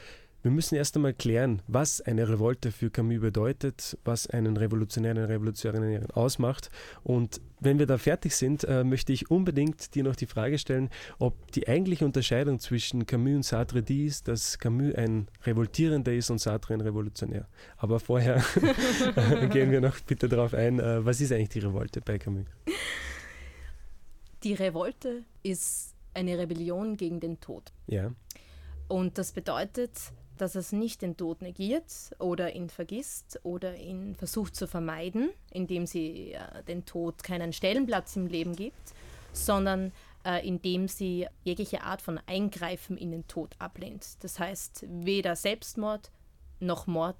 [0.44, 5.30] Wir müssen erst einmal klären, was eine Revolte für Camus bedeutet, was einen Revolutionären, eine
[5.30, 6.72] Revolutionärin ausmacht.
[7.04, 10.90] Und wenn wir da fertig sind, äh, möchte ich unbedingt dir noch die Frage stellen,
[11.20, 16.32] ob die eigentliche Unterscheidung zwischen Camus und Sartre die ist, dass Camus ein Revoltierender ist
[16.32, 17.48] und Sartre ein Revolutionär.
[17.78, 18.44] Aber vorher
[19.52, 22.48] gehen wir noch bitte darauf ein, äh, was ist eigentlich die Revolte bei Camus?
[24.42, 27.72] Die Revolte ist eine Rebellion gegen den Tod.
[27.86, 28.12] Ja.
[28.88, 31.86] Und das bedeutet, dass es nicht den Tod negiert
[32.18, 38.16] oder ihn vergisst oder ihn versucht zu vermeiden, indem sie äh, den Tod keinen Stellenplatz
[38.16, 38.94] im Leben gibt,
[39.34, 39.92] sondern
[40.26, 44.24] äh, indem sie jegliche Art von Eingreifen in den Tod ablehnt.
[44.24, 46.12] Das heißt, weder Selbstmord
[46.60, 47.18] noch Mord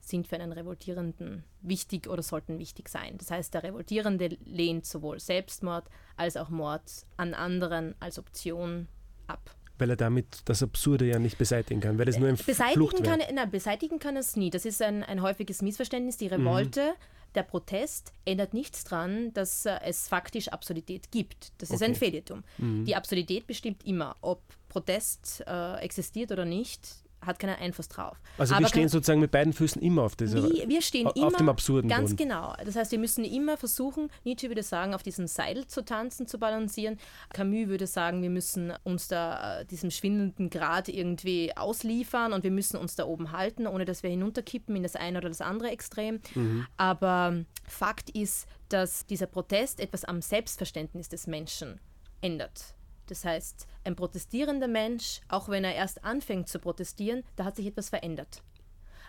[0.00, 3.18] sind für einen Revoltierenden wichtig oder sollten wichtig sein.
[3.18, 8.86] Das heißt, der Revoltierende lehnt sowohl Selbstmord als auch Mord an anderen als Option
[9.26, 13.02] ab weil er damit das Absurde ja nicht beseitigen kann, weil es nur ein beseitigen
[13.02, 14.50] kann, nein, beseitigen kann er es nie.
[14.50, 16.16] Das ist ein, ein häufiges Missverständnis.
[16.16, 17.34] Die Revolte, mhm.
[17.34, 21.52] der Protest ändert nichts daran, dass äh, es faktisch Absurdität gibt.
[21.58, 21.92] Das ist okay.
[21.92, 22.44] ein Fehlirrtum.
[22.58, 22.84] Mhm.
[22.84, 26.88] Die Absurdität bestimmt immer, ob Protest äh, existiert oder nicht,
[27.24, 28.16] hat keinen Einfluss drauf.
[28.38, 31.16] Also Aber wir stehen sozusagen mit beiden Füßen immer auf dieser wir, wir stehen auf
[31.16, 32.28] immer dem absurden ganz Boden.
[32.28, 32.54] genau.
[32.64, 36.38] Das heißt, wir müssen immer versuchen, Nietzsche würde sagen, auf diesem Seil zu tanzen, zu
[36.38, 36.98] balancieren.
[37.32, 42.50] Camus würde sagen, wir müssen uns da äh, diesem schwindelnden Grad irgendwie ausliefern und wir
[42.50, 45.70] müssen uns da oben halten, ohne dass wir hinunterkippen in das eine oder das andere
[45.70, 46.20] Extrem.
[46.34, 46.66] Mhm.
[46.76, 51.80] Aber Fakt ist, dass dieser Protest etwas am Selbstverständnis des Menschen
[52.20, 52.74] ändert.
[53.10, 57.66] Das heißt, ein protestierender Mensch, auch wenn er erst anfängt zu protestieren, da hat sich
[57.66, 58.42] etwas verändert.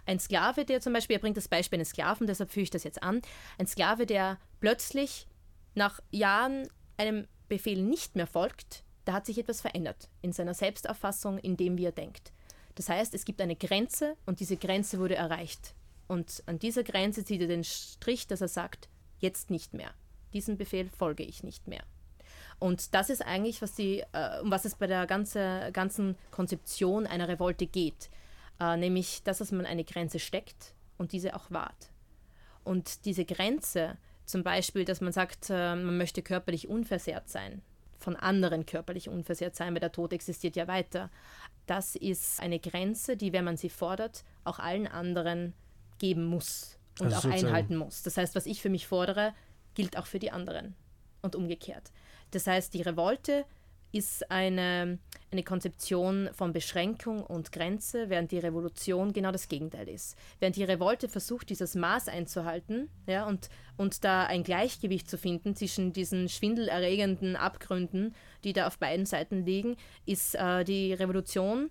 [0.07, 2.83] Ein Sklave, der zum Beispiel, er bringt das Beispiel eines Sklaven, deshalb führe ich das
[2.83, 3.21] jetzt an,
[3.59, 5.27] ein Sklave, der plötzlich
[5.75, 11.37] nach Jahren einem Befehl nicht mehr folgt, da hat sich etwas verändert in seiner Selbstauffassung,
[11.37, 12.33] in dem, wie er denkt.
[12.75, 15.75] Das heißt, es gibt eine Grenze und diese Grenze wurde erreicht.
[16.07, 19.93] Und an dieser Grenze zieht er den Strich, dass er sagt, jetzt nicht mehr.
[20.33, 21.83] Diesem Befehl folge ich nicht mehr.
[22.61, 27.07] Und das ist eigentlich, was die, äh, um was es bei der ganze, ganzen Konzeption
[27.07, 28.11] einer Revolte geht.
[28.59, 31.89] Äh, nämlich, dass, dass man eine Grenze steckt und diese auch wahrt.
[32.63, 37.63] Und diese Grenze, zum Beispiel, dass man sagt, äh, man möchte körperlich unversehrt sein,
[37.97, 41.09] von anderen körperlich unversehrt sein, weil der Tod existiert ja weiter.
[41.65, 45.55] Das ist eine Grenze, die, wenn man sie fordert, auch allen anderen
[45.97, 48.03] geben muss und also auch einhalten muss.
[48.03, 49.33] Das heißt, was ich für mich fordere,
[49.73, 50.75] gilt auch für die anderen
[51.23, 51.91] und umgekehrt.
[52.31, 53.45] Das heißt, die Revolte
[53.91, 54.99] ist eine,
[55.31, 60.15] eine Konzeption von Beschränkung und Grenze, während die Revolution genau das Gegenteil ist.
[60.39, 65.55] Während die Revolte versucht, dieses Maß einzuhalten ja, und, und da ein Gleichgewicht zu finden
[65.55, 71.69] zwischen diesen schwindelerregenden Abgründen, die da auf beiden Seiten liegen, ist äh, die Revolution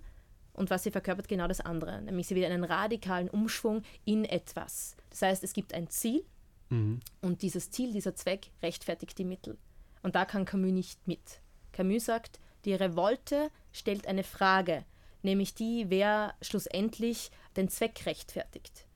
[0.53, 2.03] und was sie verkörpert genau das andere.
[2.03, 4.97] Nämlich sie will einen radikalen Umschwung in etwas.
[5.09, 6.23] Das heißt, es gibt ein Ziel
[6.69, 7.01] mhm.
[7.23, 9.57] und dieses Ziel, dieser Zweck rechtfertigt die Mittel.
[10.03, 11.41] Und da kann Camus nicht mit.
[11.73, 14.85] Camus sagt, die Revolte stellt eine Frage,
[15.23, 18.87] nämlich die, wer schlussendlich den Zweck rechtfertigt.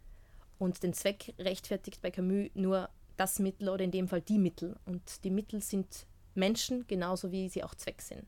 [0.59, 4.77] Und den Zweck rechtfertigt bei Camus nur das Mittel oder in dem Fall die Mittel.
[4.87, 8.25] Und die Mittel sind Menschen genauso wie sie auch Zweck sind.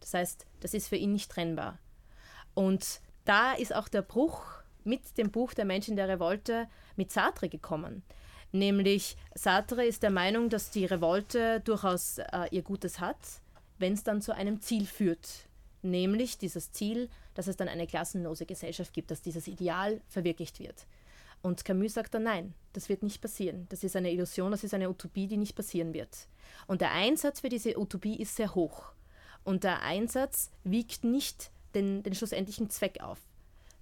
[0.00, 1.78] Das heißt, das ist für ihn nicht trennbar.
[2.54, 4.44] Und da ist auch der Bruch
[4.84, 8.02] mit dem Buch Der Mensch in der Revolte mit Sartre gekommen.
[8.52, 13.18] Nämlich Sartre ist der Meinung, dass die Revolte durchaus äh, ihr Gutes hat,
[13.78, 15.46] wenn es dann zu einem Ziel führt.
[15.82, 20.86] Nämlich dieses Ziel, dass es dann eine klassenlose Gesellschaft gibt, dass dieses Ideal verwirklicht wird.
[21.42, 23.66] Und Camus sagt dann, nein, das wird nicht passieren.
[23.70, 26.28] Das ist eine Illusion, das ist eine Utopie, die nicht passieren wird.
[26.66, 28.92] Und der Einsatz für diese Utopie ist sehr hoch.
[29.44, 33.18] Und der Einsatz wiegt nicht den, den schlussendlichen Zweck auf,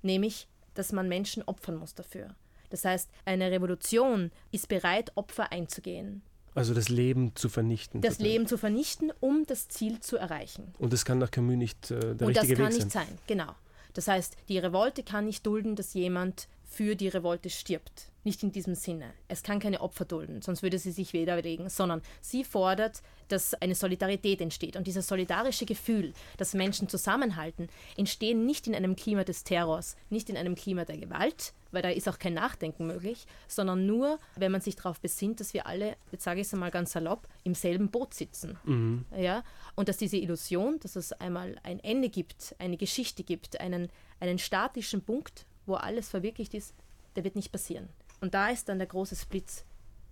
[0.03, 2.35] nämlich, dass man Menschen opfern muss dafür.
[2.71, 6.23] Das heißt, eine Revolution ist bereit, Opfer einzugehen.
[6.55, 8.01] Also das Leben zu vernichten.
[8.01, 8.19] Das.
[8.19, 10.75] Leben zu vernichten, um das Ziel zu erreichen.
[10.79, 12.67] Und das kann nach Camus nicht äh, der Und richtige Weg sein.
[12.67, 13.55] Und das kann nicht sein, genau.
[13.95, 18.11] Das heißt, die Revolte kann nicht dulden, dass jemand für die Revolte stirbt.
[18.29, 19.15] Nicht in diesem Sinne.
[19.29, 23.75] Es kann keine Opfer dulden, sonst würde sie sich widerlegen, sondern sie fordert, dass eine
[23.75, 24.77] Solidarität entsteht.
[24.77, 30.29] Und dieses solidarische Gefühl, dass Menschen zusammenhalten, entsteht nicht in einem Klima des Terrors, nicht
[30.29, 34.53] in einem Klima der Gewalt, weil da ist auch kein Nachdenken möglich, sondern nur, wenn
[34.53, 37.55] man sich darauf besinnt, dass wir alle, jetzt sage ich es einmal ganz salopp, im
[37.55, 38.59] selben Boot sitzen.
[38.65, 39.07] Mhm.
[39.17, 39.43] Ja?
[39.75, 43.89] Und dass diese Illusion, dass es einmal ein Ende gibt, eine Geschichte gibt, einen,
[44.21, 46.75] einen statischen Punkt, wo alles verwirklicht ist,
[47.17, 47.89] der wird nicht passieren.
[48.21, 49.65] Und da ist dann der große Splitz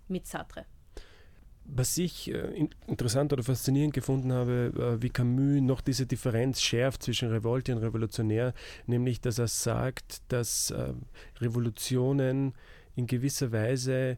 [0.07, 0.65] mit Sartre.
[1.69, 7.03] Was ich äh, interessant oder faszinierend gefunden habe, äh, wie Camus noch diese Differenz schärft
[7.03, 8.53] zwischen Revolte und Revolutionär,
[8.85, 10.93] nämlich dass er sagt, dass äh,
[11.39, 12.53] Revolutionen
[12.95, 14.17] in gewisser Weise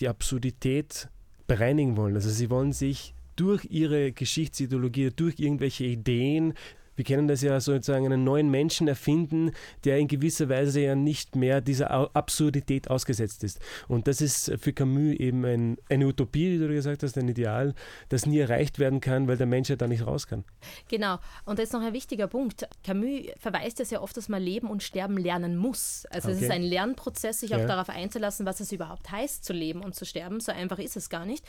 [0.00, 1.08] die Absurdität
[1.46, 2.16] bereinigen wollen.
[2.16, 6.54] Also sie wollen sich durch ihre Geschichtsideologie, durch irgendwelche Ideen
[6.96, 9.52] wir kennen das ja sozusagen einen neuen Menschen erfinden,
[9.84, 13.60] der in gewisser Weise ja nicht mehr dieser Absurdität ausgesetzt ist.
[13.88, 17.74] Und das ist für Camus eben ein, eine Utopie, wie du gesagt hast, ein Ideal,
[18.08, 20.44] das nie erreicht werden kann, weil der Mensch ja da nicht raus kann.
[20.88, 21.18] Genau.
[21.44, 22.68] Und das ist noch ein wichtiger Punkt.
[22.84, 26.06] Camus verweist ja sehr oft, dass man leben und sterben lernen muss.
[26.10, 26.36] Also okay.
[26.36, 27.66] es ist ein Lernprozess, sich auch ja.
[27.66, 30.40] darauf einzulassen, was es überhaupt heißt, zu leben und zu sterben.
[30.40, 31.44] So einfach ist es gar nicht.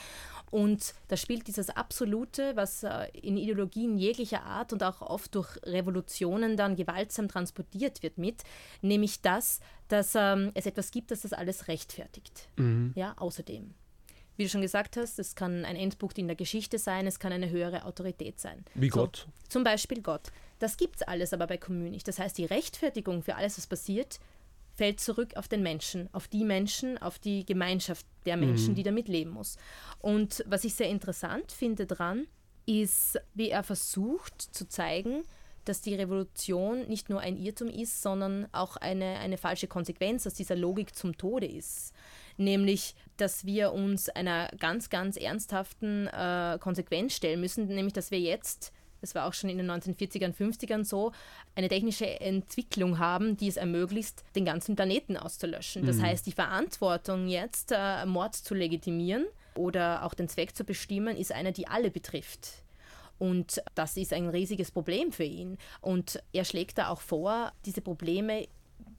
[0.54, 5.58] Und da spielt dieses Absolute, was äh, in Ideologien jeglicher Art und auch oft durch
[5.64, 8.44] Revolutionen dann gewaltsam transportiert wird mit,
[8.84, 12.50] nämlich das, dass ähm, es etwas gibt, das das alles rechtfertigt.
[12.58, 12.92] Mhm.
[12.94, 13.74] Ja, außerdem.
[14.38, 17.34] Wie du schon gesagt hast, es kann ein Endpunkt in der Geschichte sein, es kann
[17.34, 18.64] eine höhere Autorität sein.
[18.76, 19.28] Wie so, Gott.
[19.50, 20.32] Zum Beispiel Gott.
[20.60, 22.08] Das gibt es alles aber bei Commun nicht.
[22.08, 24.20] Das heißt, die Rechtfertigung für alles, was passiert,
[24.74, 28.76] fällt zurück auf den Menschen, auf die Menschen, auf die Gemeinschaft der Menschen, mhm.
[28.76, 29.58] die damit leben muss.
[30.00, 32.28] Und was ich sehr interessant finde dran,
[32.66, 35.24] ist, wie er versucht zu zeigen,
[35.66, 40.34] dass die Revolution nicht nur ein Irrtum ist, sondern auch eine, eine falsche Konsequenz aus
[40.34, 41.94] dieser Logik zum Tode ist.
[42.38, 48.20] Nämlich, dass wir uns einer ganz, ganz ernsthaften äh, Konsequenz stellen müssen, nämlich dass wir
[48.20, 48.74] jetzt
[49.04, 51.12] das war auch schon in den 1940ern, 50ern so,
[51.56, 55.86] eine technische Entwicklung haben, die es ermöglicht, den ganzen Planeten auszulöschen.
[55.86, 56.04] Das mhm.
[56.04, 61.34] heißt, die Verantwortung jetzt, äh, Mord zu legitimieren oder auch den Zweck zu bestimmen, ist
[61.34, 62.64] eine, die alle betrifft.
[63.20, 65.58] Und das ist ein riesiges Problem für ihn.
[65.82, 68.48] Und er schlägt da auch vor, diese Probleme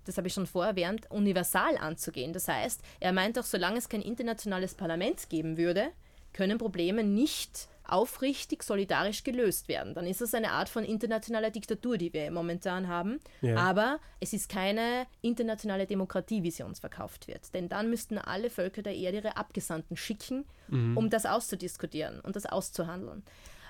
[0.07, 2.35] das habe ich schon vorher erwähnt, universal anzugehen.
[2.35, 5.93] Das heißt, er meint auch, solange es kein internationales Parlament geben würde,
[6.35, 9.95] können Probleme nicht aufrichtig solidarisch gelöst werden.
[9.95, 13.21] Dann ist es eine Art von internationaler Diktatur, die wir momentan haben.
[13.43, 13.57] Ja.
[13.57, 17.53] Aber es ist keine internationale Demokratie, wie sie uns verkauft wird.
[17.55, 20.97] Denn dann müssten alle Völker der Erde ihre Abgesandten schicken, mhm.
[20.97, 23.23] um das auszudiskutieren und das auszuhandeln.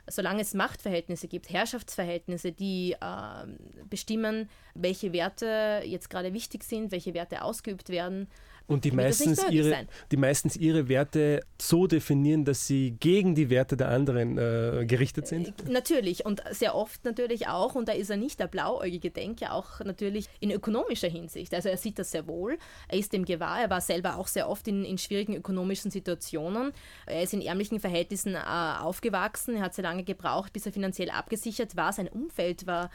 [0.07, 3.47] Solange es Machtverhältnisse gibt, Herrschaftsverhältnisse, die äh,
[3.89, 8.29] bestimmen, welche Werte jetzt gerade wichtig sind, welche Werte ausgeübt werden,
[8.67, 13.77] und die meistens, ihre, die meistens ihre Werte so definieren, dass sie gegen die Werte
[13.77, 15.49] der anderen äh, gerichtet sind?
[15.49, 19.53] Äh, natürlich und sehr oft natürlich auch, und da ist er nicht der blauäugige Denker,
[19.53, 21.55] auch natürlich in ökonomischer Hinsicht.
[21.55, 22.59] Also er sieht das sehr wohl,
[22.89, 26.73] er ist dem gewahr, er war selber auch sehr oft in, in schwierigen ökonomischen Situationen.
[27.07, 31.11] Er ist in ärmlichen Verhältnissen äh, aufgewachsen, er hat sehr lange gebraucht, bis er finanziell
[31.11, 31.93] abgesichert war.
[31.93, 32.91] Sein Umfeld war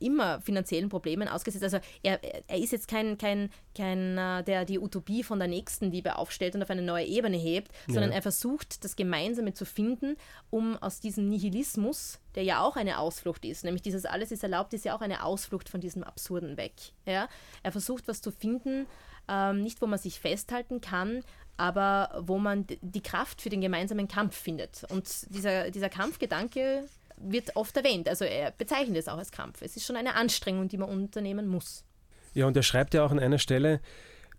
[0.00, 1.64] immer finanziellen Problemen ausgesetzt.
[1.64, 5.90] Also er, er ist jetzt kein, kein, kein äh, der die Utopie von der nächsten
[5.90, 7.94] Liebe aufstellt und auf eine neue Ebene hebt, ja.
[7.94, 10.16] sondern er versucht, das Gemeinsame zu finden,
[10.50, 14.72] um aus diesem Nihilismus, der ja auch eine Ausflucht ist, nämlich dieses alles ist erlaubt,
[14.74, 16.74] ist ja auch eine Ausflucht von diesem Absurden weg.
[17.04, 17.28] Ja?
[17.62, 18.86] Er versucht, was zu finden,
[19.28, 21.22] ähm, nicht wo man sich festhalten kann,
[21.56, 24.84] aber wo man die Kraft für den gemeinsamen Kampf findet.
[24.90, 26.84] Und dieser, dieser Kampfgedanke
[27.16, 28.08] wird oft erwähnt.
[28.08, 29.62] Also er bezeichnet es auch als Kampf.
[29.62, 31.84] Es ist schon eine Anstrengung, die man unternehmen muss.
[32.34, 33.80] Ja, und er schreibt ja auch an einer Stelle,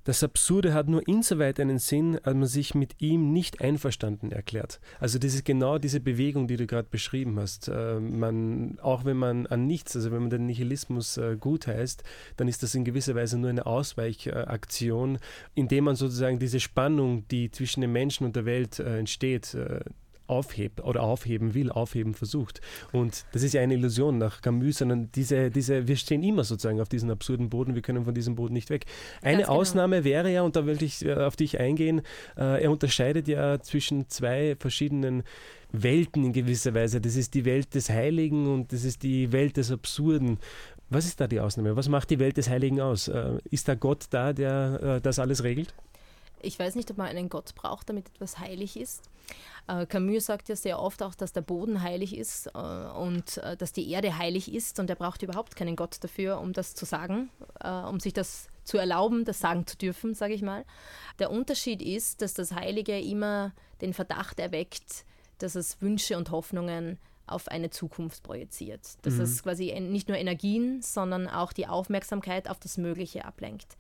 [0.08, 4.80] das Absurde hat nur insoweit einen Sinn, als man sich mit ihm nicht einverstanden erklärt.
[5.02, 7.68] Also das ist genau diese Bewegung, die du gerade beschrieben hast.
[7.68, 12.04] Äh, man, auch wenn man an nichts, also wenn man den Nihilismus äh, gut heißt,
[12.38, 15.20] dann ist das in gewisser Weise nur eine Ausweichaktion,
[15.56, 19.58] indem man sozusagen diese Spannung, die zwischen den Menschen und der Welt äh, entsteht,
[20.28, 22.62] aufhebt oder aufheben will, aufheben versucht.
[22.92, 26.82] Und das ist ja eine Illusion nach Camus, sondern diese, diese, wir stehen immer sozusagen
[26.82, 28.86] auf diesem absurden Boden, wir können von diesem Boden nicht weg.
[29.22, 29.54] Eine genau.
[29.54, 32.02] Ausnahme wäre ja, und da wollte ich äh, auf dich eingehen,
[32.38, 35.24] äh, er unterscheidet ja zwischen zwei verschiedenen
[35.72, 37.02] Welten in gewisser Weise.
[37.02, 40.40] Das ist die Welt des Heiligen und das ist die Welt des Absurden.
[40.90, 41.76] Was ist da die Ausnahme?
[41.76, 43.10] Was macht die Welt des Heiligen aus?
[43.10, 45.74] Äh, ist da Gott da, der das alles regelt?
[46.42, 49.10] Ich weiß nicht, ob man einen Gott braucht, damit etwas heilig ist.
[49.68, 53.58] Äh, Camus sagt ja sehr oft auch, dass der Boden heilig ist äh, und äh,
[53.58, 56.86] dass die Erde heilig ist und er braucht überhaupt keinen Gott dafür, um das zu
[56.86, 57.30] sagen,
[57.90, 60.66] um sich das zu erlauben, das sagen zu dürfen, sage ich mal.
[61.20, 65.06] Der Unterschied ist, dass das Heilige immer den Verdacht erweckt,
[65.40, 68.82] dass es Wünsche und Hoffnungen auf eine Zukunft projiziert.
[69.04, 69.22] Dass mhm.
[69.22, 73.78] es quasi nicht nur Energien, sondern auch die Aufmerksamkeit auf das Mögliche ablenkt.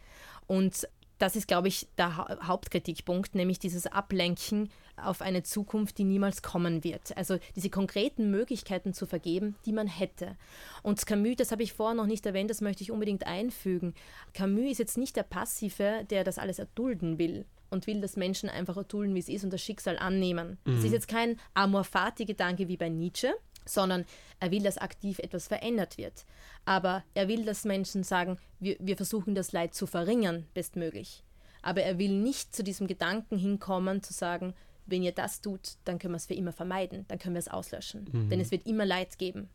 [0.48, 0.88] Und
[1.18, 6.42] das ist, glaube ich, der ha Hauptkritikpunkt, nämlich dieses Ablenken auf eine Zukunft, die niemals
[6.42, 7.16] kommen wird.
[7.18, 10.36] Also diese konkreten Möglichkeiten zu vergeben, die man hätte.
[10.84, 13.94] Und Camus, das habe ich vorher noch nicht erwähnt, das möchte ich unbedingt einfügen.
[14.34, 18.50] Camus ist jetzt nicht der Passive, der das alles erdulden will und will, dass Menschen
[18.50, 20.58] einfach erdulden, wie es ist und das Schicksal annehmen.
[20.66, 20.76] Mhm.
[20.76, 23.34] Das ist jetzt kein Amor Fati-Gedanke wie bei Nietzsche,
[23.68, 24.06] sondern
[24.40, 26.26] er will, dass aktiv etwas verändert wird.
[26.66, 31.24] Aber er will, dass Menschen sagen, wir, wir versuchen das Leid zu verringern, bestmöglich.
[31.62, 34.54] Aber er will nicht zu diesem Gedanken hinkommen, zu sagen,
[34.86, 37.50] wenn ihr das tut, dann können wir es für immer vermeiden, dann können wir es
[37.50, 38.08] auslöschen.
[38.12, 38.30] Mhm.
[38.30, 39.50] Denn es wird immer Leid geben.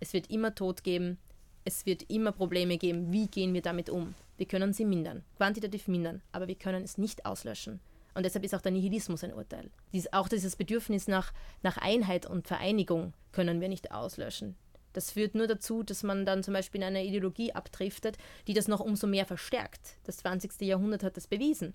[0.00, 1.18] Es wird immer Tod geben.
[1.64, 3.12] Es wird immer Probleme geben.
[3.12, 4.14] Wie gehen wir damit um?
[4.38, 7.80] Wir können sie mindern, quantitativ mindern, aber wir können es nicht auslöschen.
[8.14, 9.70] Und deshalb ist auch der Nihilismus ein Urteil.
[9.92, 11.32] Dies, auch dieses Bedürfnis nach,
[11.62, 14.56] nach Einheit und Vereinigung können wir nicht auslöschen.
[14.92, 18.68] Das führt nur dazu, dass man dann zum Beispiel in eine Ideologie abdriftet, die das
[18.68, 19.98] noch umso mehr verstärkt.
[20.04, 20.60] Das 20.
[20.62, 21.74] Jahrhundert hat das bewiesen.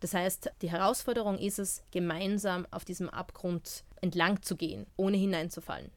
[0.00, 5.90] Das heißt, die Herausforderung ist es, gemeinsam auf diesem Abgrund entlang zu gehen, ohne hineinzufallen.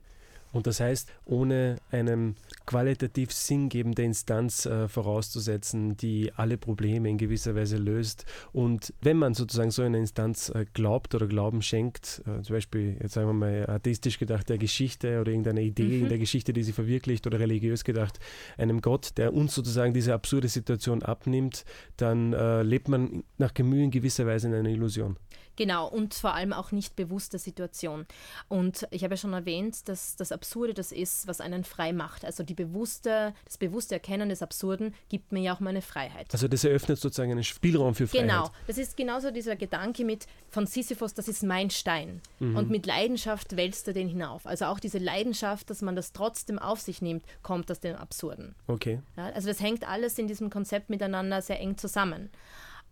[0.53, 2.35] Und das heißt, ohne eine
[2.65, 8.25] qualitativ sinngebende Instanz äh, vorauszusetzen, die alle Probleme in gewisser Weise löst.
[8.53, 12.95] Und wenn man sozusagen so eine Instanz äh, glaubt oder Glauben schenkt, äh, zum Beispiel,
[13.01, 16.03] jetzt sagen wir mal, atheistisch gedacht, der Geschichte oder irgendeine Idee mhm.
[16.03, 18.19] in der Geschichte, die sie verwirklicht, oder religiös gedacht,
[18.57, 21.65] einem Gott, der uns sozusagen diese absurde Situation abnimmt,
[21.97, 25.17] dann äh, lebt man nach Gemühe in gewisser Weise in einer Illusion.
[25.55, 28.05] Genau, und vor allem auch nicht bewusster Situation.
[28.47, 32.25] Und ich habe ja schon erwähnt, dass das Absurde das ist, was einen frei macht.
[32.25, 36.27] Also die bewusste, das bewusste Erkennen des Absurden gibt mir ja auch meine Freiheit.
[36.31, 38.27] Also das eröffnet sozusagen einen Spielraum für Freiheit.
[38.27, 42.21] Genau, das ist genauso dieser Gedanke mit von Sisyphus, das ist mein Stein.
[42.39, 42.55] Mhm.
[42.55, 44.45] Und mit Leidenschaft wälzt er den hinauf.
[44.45, 48.55] Also auch diese Leidenschaft, dass man das trotzdem auf sich nimmt, kommt aus dem Absurden.
[48.67, 48.99] Okay.
[49.17, 52.29] Ja, also das hängt alles in diesem Konzept miteinander sehr eng zusammen.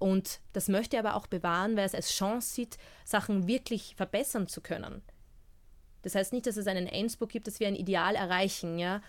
[0.02, 4.48] Und das möchte er aber auch bewahren, weil es als Chance sieht, Sachen wirklich verbessern
[4.48, 5.04] zu können.
[6.02, 9.04] Das heißt nicht, dass es einen Endspurt gibt, dass wir ein Ideal erreichen, ja.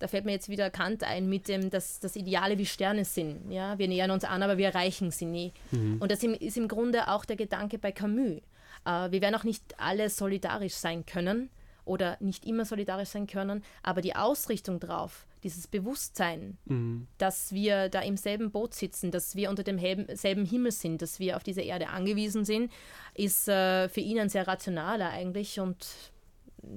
[0.00, 3.52] Da fällt mir jetzt wieder Kant ein mit dem, dass das Ideale wie Sterne sind.
[3.52, 3.78] Ja?
[3.78, 5.52] Wir nähern uns an, aber wir erreichen sie nie.
[5.70, 5.98] Mhm.
[6.00, 8.42] Und das ist im Grunde auch der Gedanke bei Camus.
[8.84, 11.50] Äh, wir werden auch nicht alle solidarisch sein können
[11.84, 17.06] oder nicht immer solidarisch sein können, aber die Ausrichtung drauf, dieses Bewusstsein, mhm.
[17.18, 19.78] dass wir da im selben Boot sitzen, dass wir unter dem
[20.16, 22.72] selben Himmel sind, dass wir auf diese Erde angewiesen sind,
[23.14, 25.86] ist äh, für ihn ein sehr rationaler eigentlich und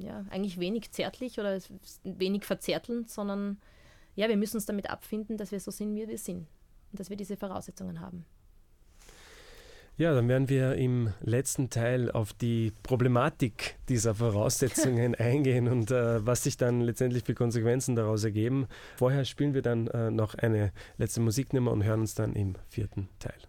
[0.01, 1.57] ja, eigentlich wenig zärtlich oder
[2.03, 3.59] wenig verzärtelnd, sondern
[4.15, 6.47] ja, wir müssen uns damit abfinden, dass wir so sind, wie wir sind
[6.91, 8.25] und dass wir diese Voraussetzungen haben.
[9.99, 16.25] Ja, dann werden wir im letzten Teil auf die Problematik dieser Voraussetzungen eingehen und äh,
[16.25, 18.67] was sich dann letztendlich für Konsequenzen daraus ergeben.
[18.95, 23.09] Vorher spielen wir dann äh, noch eine letzte Musiknummer und hören uns dann im vierten
[23.19, 23.48] Teil.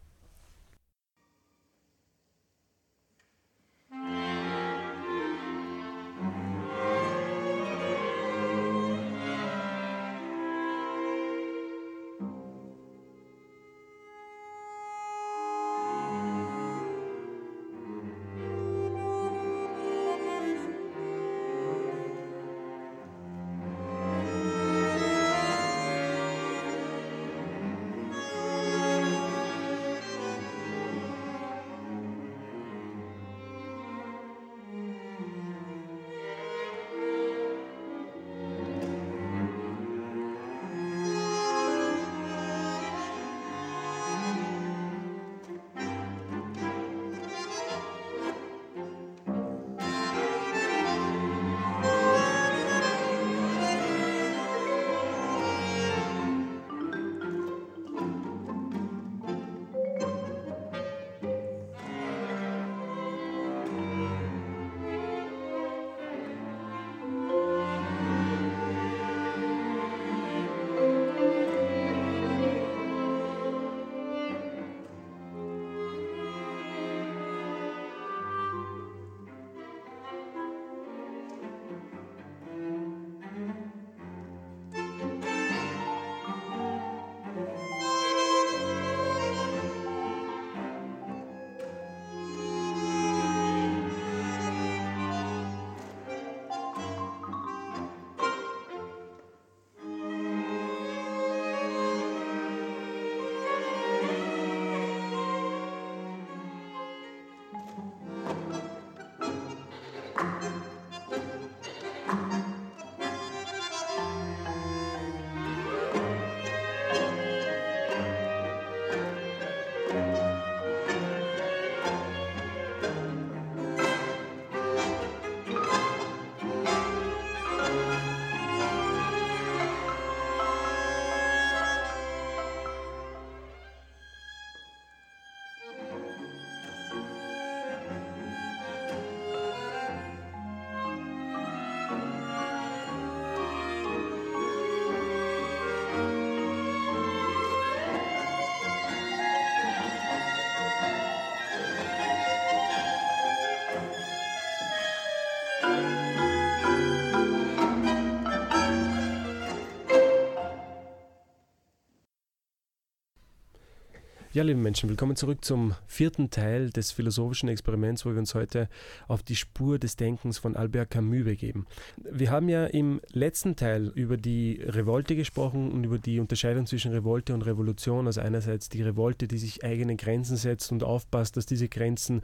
[164.33, 168.69] Ja, liebe Menschen, willkommen zurück zum vierten Teil des philosophischen Experiments, wo wir uns heute
[169.09, 171.67] auf die Spur des Denkens von Albert Camus begeben.
[171.97, 176.93] Wir haben ja im letzten Teil über die Revolte gesprochen und über die Unterscheidung zwischen
[176.93, 178.07] Revolte und Revolution.
[178.07, 182.23] Also einerseits die Revolte, die sich eigene Grenzen setzt und aufpasst, dass diese Grenzen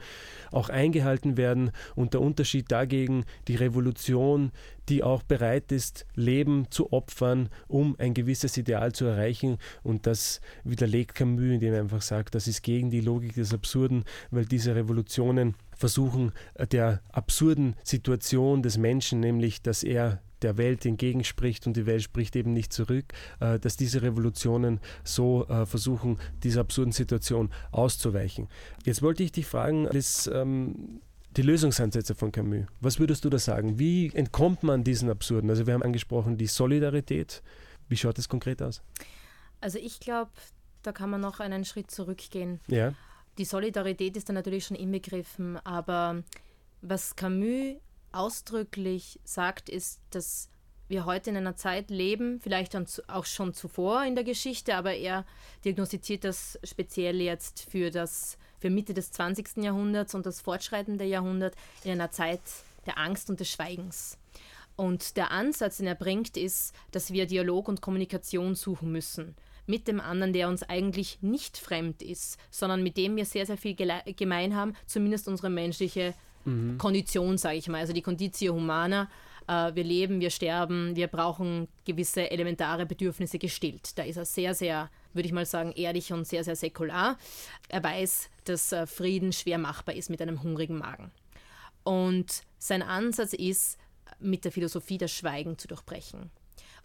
[0.49, 4.53] auch eingehalten werden und der Unterschied dagegen die Revolution,
[4.87, 9.57] die auch bereit ist, Leben zu opfern, um ein gewisses Ideal zu erreichen.
[9.83, 14.03] Und das widerlegt Camus, indem er einfach sagt, das ist gegen die Logik des Absurden,
[14.31, 20.85] weil diese Revolutionen versuchen, äh, der absurden Situation des Menschen, nämlich dass er der Welt
[20.85, 23.05] entgegenspricht und die Welt spricht eben nicht zurück,
[23.39, 28.47] äh, dass diese Revolutionen so äh, versuchen, dieser absurden Situation auszuweichen.
[28.85, 31.01] Jetzt wollte ich dich fragen, das ähm,
[31.35, 32.65] die Lösungsansätze von Camus.
[32.81, 33.77] Was würdest du da sagen?
[33.77, 35.49] Wie entkommt man diesen Absurden?
[35.49, 37.43] Also wir haben angesprochen die Solidarität.
[37.87, 38.81] Wie schaut das konkret aus?
[39.61, 40.31] Also ich glaube,
[40.83, 42.59] da kann man noch einen Schritt zurückgehen.
[42.67, 42.93] Ja.
[43.37, 46.23] Die Solidarität ist da natürlich schon inbegriffen, aber
[46.81, 47.77] was Camus
[48.11, 50.49] ausdrücklich sagt, ist, dass
[50.87, 52.75] wir heute in einer Zeit leben, vielleicht
[53.09, 55.25] auch schon zuvor in der Geschichte, aber er
[55.65, 59.57] diagnostiziert das speziell jetzt für das für Mitte des 20.
[59.57, 62.41] Jahrhunderts und das fortschreitende Jahrhundert in einer Zeit
[62.87, 64.17] der Angst und des Schweigens.
[64.75, 69.35] Und der Ansatz, den er bringt, ist, dass wir Dialog und Kommunikation suchen müssen
[69.67, 73.57] mit dem anderen, der uns eigentlich nicht fremd ist, sondern mit dem wir sehr, sehr
[73.57, 76.13] viel gemein haben, zumindest unsere menschliche
[76.45, 76.77] mhm.
[76.77, 79.09] Kondition, sage ich mal, also die Conditio Humana.
[79.47, 83.97] Äh, wir leben, wir sterben, wir brauchen gewisse elementare Bedürfnisse gestillt.
[83.97, 87.17] Da ist er sehr, sehr würde ich mal sagen, ehrlich und sehr, sehr säkular.
[87.67, 91.11] Er weiß, dass äh, Frieden schwer machbar ist mit einem hungrigen Magen.
[91.83, 93.77] Und sein Ansatz ist,
[94.19, 96.31] mit der Philosophie das Schweigen zu durchbrechen.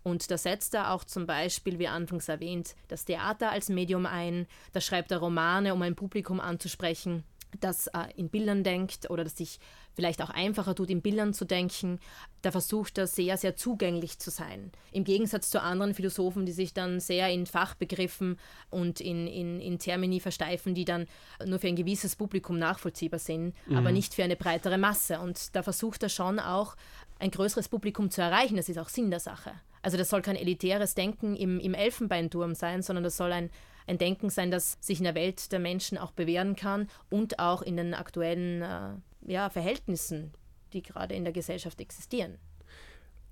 [0.02, 4.46] Und da setzt er auch zum Beispiel, wie anfangs erwähnt, das Theater als Medium ein,
[4.72, 7.24] da schreibt er Romane, um ein Publikum anzusprechen
[7.60, 9.58] das äh, in Bildern denkt oder das sich
[9.94, 11.98] vielleicht auch einfacher tut, in Bildern zu denken,
[12.40, 14.72] da versucht er sehr, sehr zugänglich zu sein.
[14.90, 18.38] Im Gegensatz zu anderen Philosophen, die sich dann sehr in Fachbegriffen
[18.70, 21.06] und in, in, in Termini versteifen, die dann
[21.44, 23.76] nur für ein gewisses Publikum nachvollziehbar sind, mhm.
[23.76, 25.20] aber nicht für eine breitere Masse.
[25.20, 26.76] Und da versucht er schon auch,
[27.18, 28.56] ein größeres Publikum zu erreichen.
[28.56, 29.52] Das ist auch Sinn der Sache.
[29.82, 33.50] Also das soll kein elitäres Denken im, im Elfenbeinturm sein, sondern das soll ein,
[33.86, 37.62] ein Denken sein, das sich in der Welt der Menschen auch bewähren kann und auch
[37.62, 40.32] in den aktuellen äh, ja, Verhältnissen,
[40.72, 42.38] die gerade in der Gesellschaft existieren.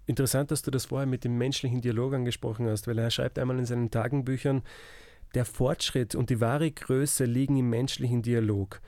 [0.06, 3.58] Interessant, dass du das vorher mit dem menschlichen Dialog angesprochen hast, weil er schreibt einmal
[3.58, 4.62] in seinen Tagenbüchern,
[5.34, 8.80] der Fortschritt und die wahre Größe liegen im menschlichen Dialog.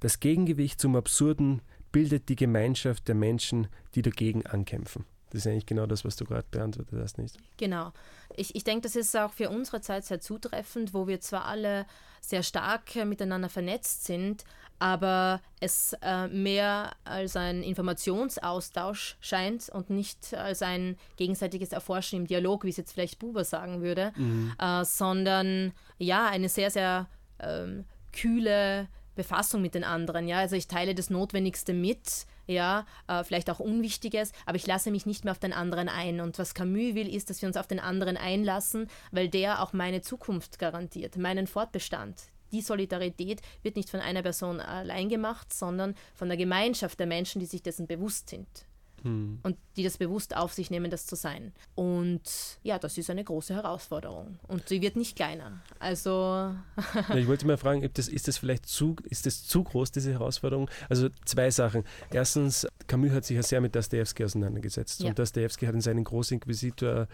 [0.00, 1.62] Das Gegengewicht zum Absurden
[1.92, 5.06] bildet die Gemeinschaft der Menschen, die dagegen ankämpfen.
[5.36, 7.36] Das ist eigentlich genau das, was du gerade beantwortet hast, nicht?
[7.58, 7.92] Genau.
[8.36, 11.84] Ich, ich denke, das ist auch für unsere Zeit sehr zutreffend, wo wir zwar alle
[12.22, 14.44] sehr stark miteinander vernetzt sind,
[14.78, 22.26] aber es äh, mehr als ein Informationsaustausch scheint und nicht als ein gegenseitiges Erforschen im
[22.26, 24.54] Dialog, wie es jetzt vielleicht Buber sagen würde, mhm.
[24.58, 27.08] äh, sondern ja, eine sehr, sehr
[27.40, 27.84] ähm,
[28.14, 30.28] kühle Befassung mit den anderen.
[30.28, 30.38] Ja?
[30.38, 35.06] Also ich teile das Notwendigste mit, ja, äh, vielleicht auch Unwichtiges, aber ich lasse mich
[35.06, 36.20] nicht mehr auf den anderen ein.
[36.20, 39.72] Und was Camus will, ist, dass wir uns auf den anderen einlassen, weil der auch
[39.72, 42.22] meine Zukunft garantiert, meinen Fortbestand.
[42.52, 47.40] Die Solidarität wird nicht von einer Person allein gemacht, sondern von der Gemeinschaft der Menschen,
[47.40, 48.65] die sich dessen bewusst sind
[49.06, 49.38] hm.
[49.42, 51.52] und die das bewusst auf sich nehmen, das zu sein.
[51.74, 52.22] Und
[52.62, 55.60] ja, das ist eine große Herausforderung und sie wird nicht kleiner.
[55.78, 56.54] Also
[57.14, 60.68] ich wollte mal fragen, das, ist das vielleicht zu, ist das zu groß, diese Herausforderung?
[60.88, 61.84] Also zwei Sachen.
[62.10, 65.08] Erstens, Camus hat sich ja sehr mit Dostoevsky auseinandergesetzt ja.
[65.08, 67.08] und Dostoevsky hat in seinen Großinquisitor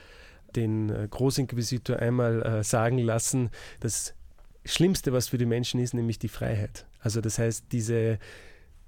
[0.57, 4.15] den äh, Großinquisitor einmal äh, sagen lassen, das
[4.65, 6.87] Schlimmste, was für die Menschen ist, nämlich die Freiheit.
[7.01, 8.19] Also das heißt, diese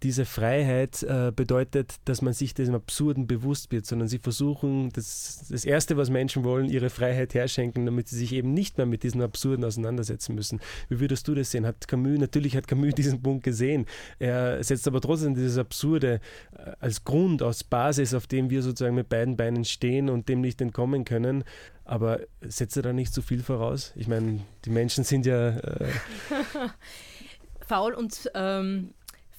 [0.03, 5.47] diese Freiheit äh, bedeutet, dass man sich dem Absurden bewusst wird, sondern sie versuchen, das,
[5.49, 9.03] das Erste, was Menschen wollen, ihre Freiheit herschenken, damit sie sich eben nicht mehr mit
[9.03, 10.61] diesen Absurden auseinandersetzen müssen.
[10.89, 11.67] Wie würdest du das sehen?
[11.67, 13.87] Hat Camus, natürlich hat Camus diesen Punkt gesehen.
[14.19, 16.21] Er setzt aber trotzdem dieses Absurde
[16.53, 20.41] äh, als Grund, als Basis, auf dem wir sozusagen mit beiden Beinen stehen und dem
[20.41, 21.45] nicht entkommen können.
[21.85, 23.93] Aber setzt er da nicht zu so viel voraus?
[23.95, 25.51] Ich meine, die Menschen sind ja.
[25.51, 25.89] Äh
[27.67, 28.95] Faul und ähm,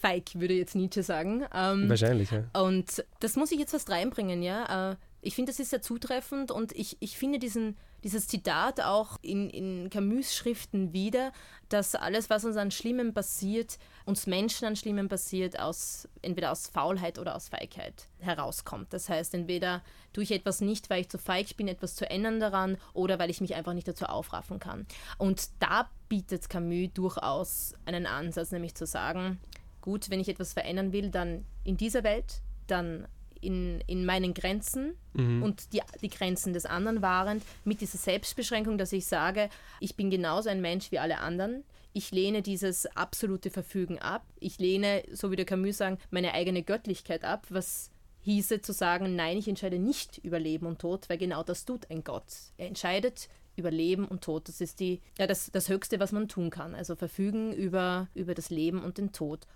[0.05, 1.45] feig, würde jetzt Nietzsche sagen.
[1.53, 2.43] Ähm, Wahrscheinlich, ja.
[2.53, 4.91] Und das muss ich jetzt fast reinbringen, ja.
[4.91, 9.17] Äh, ich finde, das ist sehr zutreffend und ich, ich finde diesen, dieses Zitat auch
[9.23, 11.31] in, in Camus Schriften wieder,
[11.69, 16.67] dass alles, was uns an Schlimmem passiert, uns Menschen an Schlimmem passiert, aus, entweder aus
[16.67, 18.93] Faulheit oder aus Feigheit herauskommt.
[18.93, 19.81] Das heißt, entweder
[20.13, 23.31] tue ich etwas nicht, weil ich zu feig bin, etwas zu ändern daran, oder weil
[23.31, 24.85] ich mich einfach nicht dazu aufraffen kann.
[25.17, 29.39] Und da bietet Camus durchaus einen Ansatz, nämlich zu sagen,
[29.85, 33.07] gut, wenn ich etwas verändern will, dann in dieser Welt, dann
[33.39, 35.43] in, in meinen Grenzen mhm.
[35.43, 40.09] und die, die Grenzen des anderen wahrend, mit dieser Selbstbeschränkung, dass ich sage, ich bin
[40.09, 41.63] genauso ein Mensch wie alle anderen.
[41.93, 44.25] Ich lehne dieses absolute Verfügen ab.
[44.39, 49.15] Ich lehne, so wie der Camus sagen, meine eigene Göttlichkeit ab, was hieße zu sagen,
[49.15, 52.25] nein, ich entscheide nicht über Leben und Tod, weil genau das tut ein Gott.
[52.57, 54.49] Er entscheidet über Leben und Tod.
[54.49, 56.75] Das ist die, ja, das, das Höchste, was man tun kann.
[56.75, 59.47] Also verfügen über, über das Leben und den Tod.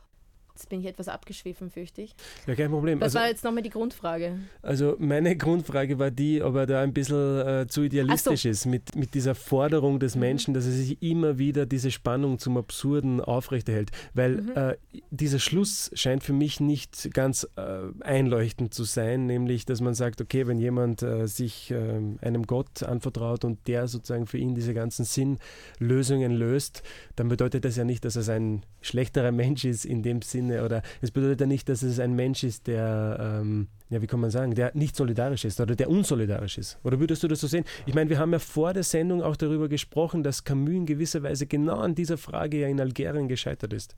[0.53, 2.13] Jetzt bin ich etwas abgeschwiffen, fürchte ich.
[2.45, 2.99] Ja, kein Problem.
[2.99, 4.39] Was also, war jetzt nochmal die Grundfrage?
[4.61, 8.49] Also meine Grundfrage war die, ob er da ein bisschen äh, zu idealistisch so.
[8.49, 10.21] ist mit, mit dieser Forderung des mhm.
[10.21, 13.91] Menschen, dass er sich immer wieder diese Spannung zum Absurden aufrechterhält.
[14.13, 14.51] Weil mhm.
[14.55, 14.75] äh,
[15.11, 20.19] dieser Schluss scheint für mich nicht ganz äh, einleuchtend zu sein, nämlich dass man sagt,
[20.19, 24.73] okay, wenn jemand äh, sich ähm, einem Gott anvertraut und der sozusagen für ihn diese
[24.73, 26.83] ganzen Sinnlösungen löst,
[27.15, 30.65] dann bedeutet das ja nicht, dass er ein schlechterer Mensch ist in dem Sinn, Sinne
[30.65, 34.19] oder es bedeutet ja nicht, dass es ein Mensch ist, der, ähm, ja, wie kann
[34.19, 36.77] man sagen, der nicht solidarisch ist oder der unsolidarisch ist.
[36.83, 37.65] Oder würdest du das so sehen?
[37.85, 41.23] Ich meine, wir haben ja vor der Sendung auch darüber gesprochen, dass Camus in gewisser
[41.23, 43.95] Weise genau an dieser Frage ja in Algerien gescheitert ist.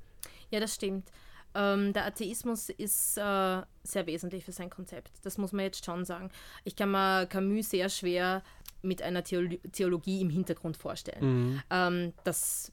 [0.49, 1.09] Ja, das stimmt.
[1.53, 3.21] Ähm, der Atheismus ist äh,
[3.83, 5.11] sehr wesentlich für sein Konzept.
[5.23, 6.29] Das muss man jetzt schon sagen.
[6.63, 8.41] Ich kann mir Camus sehr schwer
[8.81, 11.51] mit einer Theologie im Hintergrund vorstellen.
[11.51, 11.61] Mhm.
[11.69, 12.71] Ähm, das,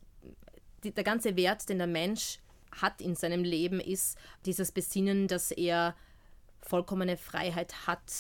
[0.85, 2.39] die, der ganze Wert, den der Mensch
[2.73, 5.95] hat in seinem Leben, ist dieses Besinnen, dass er
[6.61, 8.13] vollkommene Freiheit hat,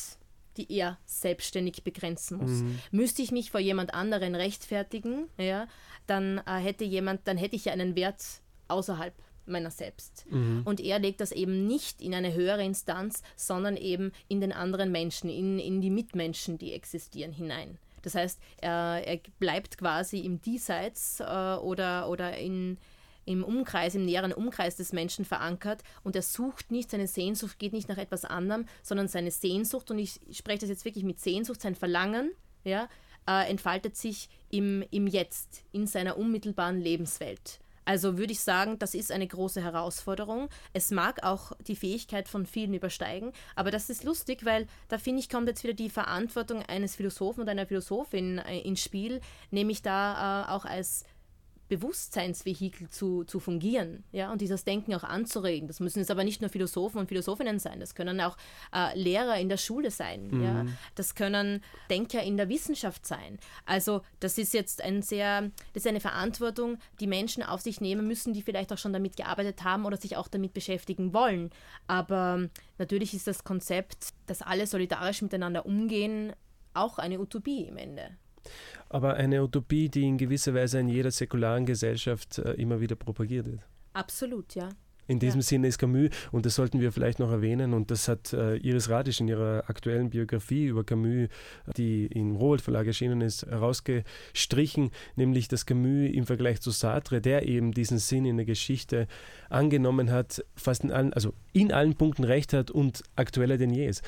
[0.56, 2.62] die er selbstständig begrenzen muss.
[2.62, 2.78] Mhm.
[2.90, 5.68] Müsste ich mich vor jemand anderen rechtfertigen, ja,
[6.06, 8.24] dann äh, hätte jemand, dann hätte ich ja einen Wert
[8.66, 9.14] außerhalb
[9.46, 10.26] meiner selbst.
[10.30, 10.62] Mhm.
[10.64, 14.92] Und er legt das eben nicht in eine höhere Instanz, sondern eben in den anderen
[14.92, 17.78] Menschen, in, in die Mitmenschen, die existieren, hinein.
[18.02, 22.78] Das heißt, er, er bleibt quasi im Diesseits äh, oder, oder in,
[23.28, 27.74] im Umkreis, im näheren Umkreis des Menschen verankert und er sucht nicht, seine Sehnsucht geht
[27.74, 31.60] nicht nach etwas anderem, sondern seine Sehnsucht, und ich spreche das jetzt wirklich mit Sehnsucht,
[31.60, 32.32] sein Verlangen,
[32.64, 32.88] ja,
[33.28, 37.60] äh, entfaltet sich im, im Jetzt, in seiner unmittelbaren Lebenswelt.
[37.84, 40.50] Also würde ich sagen, das ist eine große Herausforderung.
[40.74, 45.20] Es mag auch die Fähigkeit von vielen übersteigen, aber das ist lustig, weil da finde
[45.20, 49.20] ich, kommt jetzt wieder die Verantwortung eines Philosophen oder einer Philosophin äh, ins Spiel,
[49.50, 51.04] nämlich da äh, auch als
[51.68, 55.68] Bewusstseinsvehikel zu, zu fungieren ja, und dieses Denken auch anzuregen.
[55.68, 58.36] Das müssen jetzt aber nicht nur Philosophen und Philosophinnen sein, das können auch
[58.74, 60.42] äh, Lehrer in der Schule sein, mhm.
[60.42, 63.38] ja, das können Denker in der Wissenschaft sein.
[63.66, 65.42] Also das ist jetzt ein sehr,
[65.72, 69.16] das ist eine Verantwortung, die Menschen auf sich nehmen müssen, die vielleicht auch schon damit
[69.16, 71.50] gearbeitet haben oder sich auch damit beschäftigen wollen.
[71.86, 72.48] Aber
[72.78, 76.32] natürlich ist das Konzept, dass alle solidarisch miteinander umgehen,
[76.74, 78.16] auch eine Utopie im Ende
[78.88, 83.46] aber eine Utopie, die in gewisser Weise in jeder säkularen Gesellschaft äh, immer wieder propagiert
[83.46, 83.60] wird.
[83.92, 84.68] Absolut, ja.
[85.08, 85.44] In diesem ja.
[85.44, 88.90] Sinne ist Camus, und das sollten wir vielleicht noch erwähnen, und das hat äh, Iris
[88.90, 91.28] Radisch in ihrer aktuellen Biografie über Camus,
[91.78, 97.48] die im Rowold Verlag erschienen ist, herausgestrichen, nämlich dass Camus im Vergleich zu Sartre, der
[97.48, 99.08] eben diesen Sinn in der Geschichte
[99.48, 103.86] angenommen hat, fast in allen, also in allen Punkten recht hat und aktueller denn je
[103.86, 104.04] ist.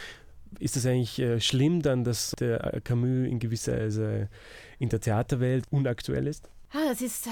[0.59, 4.29] Ist es eigentlich äh, schlimm dann, dass der Camus in gewisser Weise
[4.79, 6.49] in der Theaterwelt unaktuell ist?
[6.73, 7.31] Ah, das ist äh,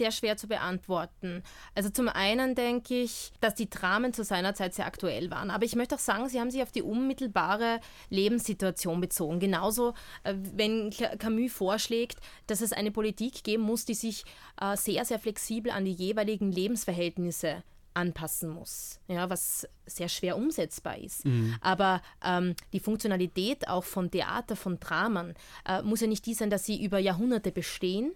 [0.00, 1.42] sehr schwer zu beantworten.
[1.74, 5.50] Also zum einen denke ich, dass die Dramen zu seiner Zeit sehr aktuell waren.
[5.50, 9.40] Aber ich möchte auch sagen, sie haben sich auf die unmittelbare Lebenssituation bezogen.
[9.40, 14.24] Genauso, äh, wenn Camus vorschlägt, dass es eine Politik geben muss, die sich
[14.60, 17.62] äh, sehr, sehr flexibel an die jeweiligen Lebensverhältnisse
[17.94, 21.24] anpassen muss, ja, was sehr schwer umsetzbar ist.
[21.24, 21.56] Mhm.
[21.60, 25.34] Aber ähm, die Funktionalität auch von Theater, von Dramen,
[25.66, 28.12] äh, muss ja nicht die sein, dass sie über Jahrhunderte bestehen,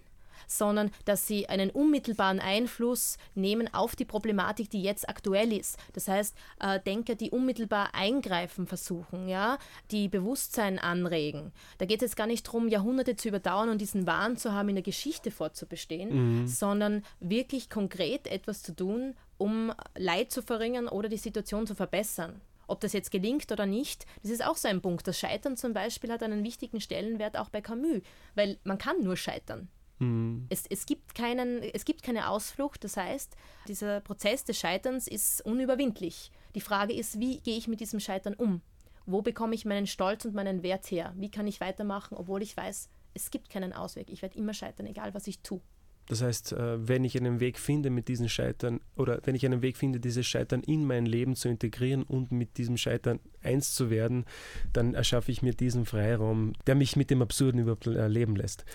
[0.47, 5.77] sondern dass sie einen unmittelbaren Einfluss nehmen auf die Problematik, die jetzt aktuell ist.
[5.93, 9.57] Das heißt, äh, Denker, die unmittelbar eingreifen versuchen, ja,
[9.91, 11.51] die Bewusstsein anregen.
[11.77, 14.69] Da geht es jetzt gar nicht darum, Jahrhunderte zu überdauern und diesen Wahn zu haben,
[14.69, 16.47] in der Geschichte fortzubestehen, mhm.
[16.47, 22.41] sondern wirklich konkret etwas zu tun, um Leid zu verringern oder die Situation zu verbessern.
[22.67, 25.07] Ob das jetzt gelingt oder nicht, das ist auch so ein Punkt.
[25.07, 28.01] Das Scheitern zum Beispiel hat einen wichtigen Stellenwert auch bei Camus,
[28.33, 29.69] weil man kann nur scheitern.
[29.99, 30.47] Mhm.
[30.49, 33.35] Es, es, gibt keinen, es gibt keine Ausflucht, das heißt,
[33.67, 36.31] dieser Prozess des Scheiterns ist unüberwindlich.
[36.53, 38.61] Die Frage ist, wie gehe ich mit diesem Scheitern um?
[39.05, 41.13] Wo bekomme ich meinen Stolz und meinen Wert her?
[41.15, 44.09] Wie kann ich weitermachen, obwohl ich weiß, es gibt keinen Ausweg.
[44.09, 45.61] Ich werde immer scheitern, egal was ich tue.
[46.07, 49.63] Das heißt, äh, wenn ich einen Weg finde, mit diesen Scheitern, oder wenn ich einen
[49.63, 53.89] Weg finde, dieses Scheitern in mein Leben zu integrieren und mit diesem Scheitern eins zu
[53.89, 54.25] werden,
[54.71, 58.65] dann erschaffe ich mir diesen Freiraum, der mich mit dem Absurden überhaupt erleben lässt.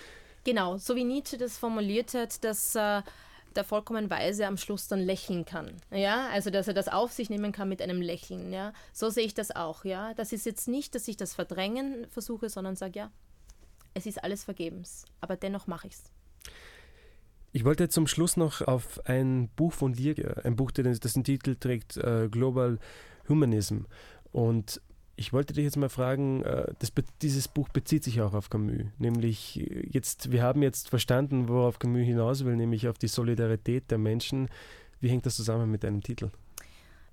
[0.43, 3.01] Genau, so wie Nietzsche das formuliert hat, dass äh,
[3.55, 5.77] der vollkommen Weise am Schluss dann lächeln kann.
[5.91, 8.51] Ja, also dass er das auf sich nehmen kann mit einem Lächeln.
[8.51, 9.85] Ja, so sehe ich das auch.
[9.85, 13.11] Ja, das ist jetzt nicht, dass ich das verdrängen versuche, sondern sage, ja,
[13.93, 16.03] es ist alles vergebens, aber dennoch mache ich es.
[17.53, 21.55] Ich wollte zum Schluss noch auf ein Buch von dir, ein Buch, das den Titel
[21.55, 22.79] trägt, äh, Global
[23.27, 23.81] Humanism.
[24.31, 24.81] Und
[25.21, 26.91] ich wollte dich jetzt mal fragen, äh, das,
[27.21, 31.77] dieses Buch bezieht sich auch auf Camus, nämlich äh, jetzt, wir haben jetzt verstanden, worauf
[31.77, 34.49] Camus hinaus will, nämlich auf die Solidarität der Menschen.
[34.99, 36.31] Wie hängt das zusammen mit deinem Titel?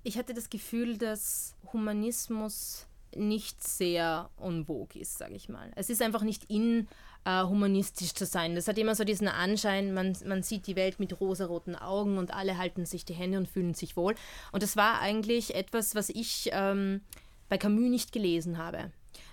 [0.05, 5.71] Ich hatte das Gefühl, dass Humanismus nicht sehr en ist, sage ich mal.
[5.77, 6.89] Es ist einfach nicht in,
[7.25, 8.55] äh, humanistisch zu sein.
[8.55, 12.33] Das hat immer so diesen Anschein, man, man sieht die Welt mit rosaroten Augen und
[12.33, 14.15] alle halten sich die Hände und fühlen sich wohl.
[14.53, 17.03] Und das war eigentlich etwas, was ich ähm,
[17.49, 18.91] bei Camus nicht gelesen habe,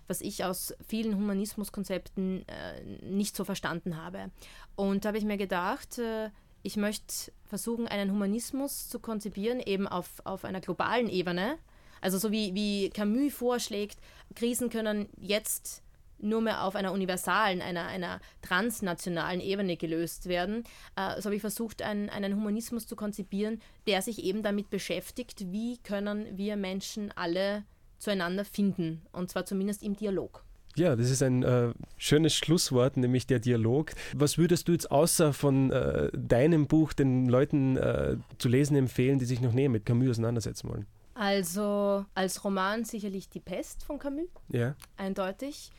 [0.07, 4.31] was ich aus vielen Humanismuskonzepten äh, nicht so verstanden habe.
[4.75, 6.29] Und da habe ich mir gedacht, äh,
[6.63, 11.57] ich möchte versuchen, einen Humanismus zu konzipieren, eben auf, auf einer globalen Ebene.
[12.01, 13.99] Also so wie, wie Camus vorschlägt,
[14.35, 15.83] Krisen können jetzt
[16.17, 20.63] nur mehr auf einer universalen, einer, einer transnationalen Ebene gelöst werden.
[20.95, 25.51] Äh, so habe ich versucht, ein, einen Humanismus zu konzipieren, der sich eben damit beschäftigt,
[25.51, 27.63] wie können wir Menschen alle
[27.97, 29.01] zueinander finden.
[29.11, 30.43] Und zwar zumindest im Dialog.
[30.75, 33.91] Ja, das ist ein äh, schönes Schlusswort, nämlich der Dialog.
[34.13, 39.17] Was würdest du jetzt außer von äh, deinem Buch den Leuten äh, zu lesen empfehlen,
[39.17, 40.85] die sich noch näher mit Camus auseinandersetzen wollen?
[41.13, 44.27] Also als Roman sicherlich Die Pest von Camus.
[44.49, 44.75] Ja.
[44.97, 45.71] Eindeutig.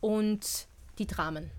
[0.00, 0.68] Und
[0.98, 1.50] die Dramen.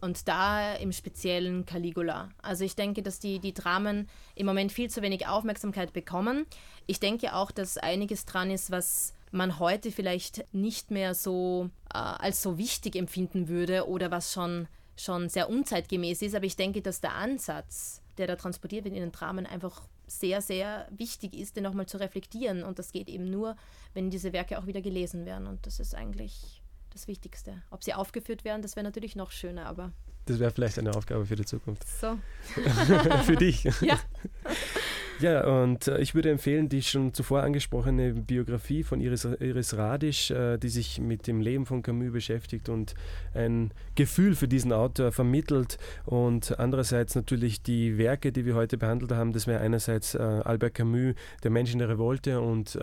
[0.00, 2.30] Und da im Speziellen Caligula.
[2.42, 6.46] Also ich denke, dass die, die Dramen im Moment viel zu wenig Aufmerksamkeit bekommen.
[6.86, 11.98] Ich denke auch, dass einiges dran ist, was man heute vielleicht nicht mehr so äh,
[11.98, 16.34] als so wichtig empfinden würde oder was schon, schon sehr unzeitgemäß ist.
[16.34, 20.42] Aber ich denke, dass der Ansatz, der da transportiert wird in den Dramen, einfach sehr,
[20.42, 22.64] sehr wichtig ist, den nochmal zu reflektieren.
[22.64, 23.56] Und das geht eben nur,
[23.94, 25.46] wenn diese Werke auch wieder gelesen werden.
[25.46, 27.62] Und das ist eigentlich das Wichtigste.
[27.70, 29.92] Ob sie aufgeführt werden, das wäre natürlich noch schöner, aber.
[30.26, 31.84] Das wäre vielleicht eine Aufgabe für die Zukunft.
[32.00, 32.18] So.
[33.24, 33.64] für dich.
[33.80, 33.98] Ja.
[35.20, 40.30] Ja, und äh, ich würde empfehlen, die schon zuvor angesprochene Biografie von Iris, Iris Radisch,
[40.30, 42.94] äh, die sich mit dem Leben von Camus beschäftigt und
[43.34, 45.76] ein Gefühl für diesen Autor vermittelt.
[46.06, 49.34] Und andererseits natürlich die Werke, die wir heute behandelt haben.
[49.34, 52.78] Das wäre einerseits äh, Albert Camus, Der Mensch in der Revolte und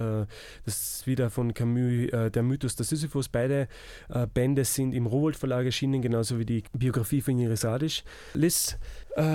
[0.66, 3.30] das wieder von Camus, Der Mythos der Sisyphus.
[3.30, 3.68] Beide
[4.34, 8.04] Bände sind im Rowold Verlag erschienen, genauso wie die Biografie von Iris Radisch.
[8.34, 8.78] Liz,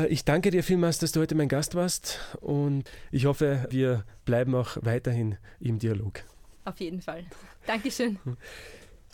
[0.08, 4.54] ich danke dir vielmals, dass du heute mein Gast warst und ich hoffe, wir bleiben
[4.54, 6.24] auch weiterhin im Dialog.
[6.64, 7.24] Auf jeden Fall.
[7.66, 8.18] Dankeschön.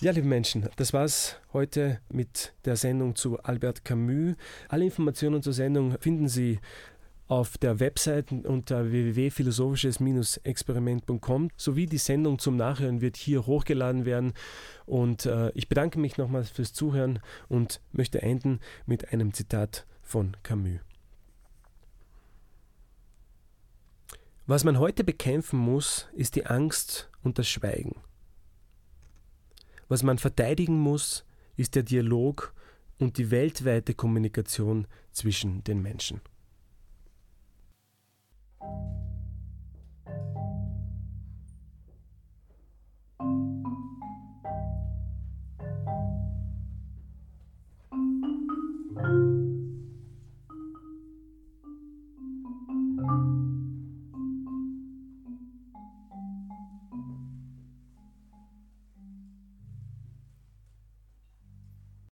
[0.01, 4.37] Ja, liebe Menschen, das war's heute mit der Sendung zu Albert Camus.
[4.69, 6.61] Alle Informationen zur Sendung finden Sie
[7.27, 14.35] auf der Website unter www.philosophisches-experiment.com sowie die Sendung zum Nachhören wird hier hochgeladen werden.
[14.87, 17.19] Und äh, ich bedanke mich nochmals fürs Zuhören
[17.49, 20.79] und möchte enden mit einem Zitat von Camus.
[24.49, 28.01] Was man heute bekämpfen muss, ist die Angst und das Schweigen.
[29.89, 31.27] Was man verteidigen muss,
[31.57, 32.55] ist der Dialog
[32.99, 36.23] und die weltweite Kommunikation zwischen den Menschen.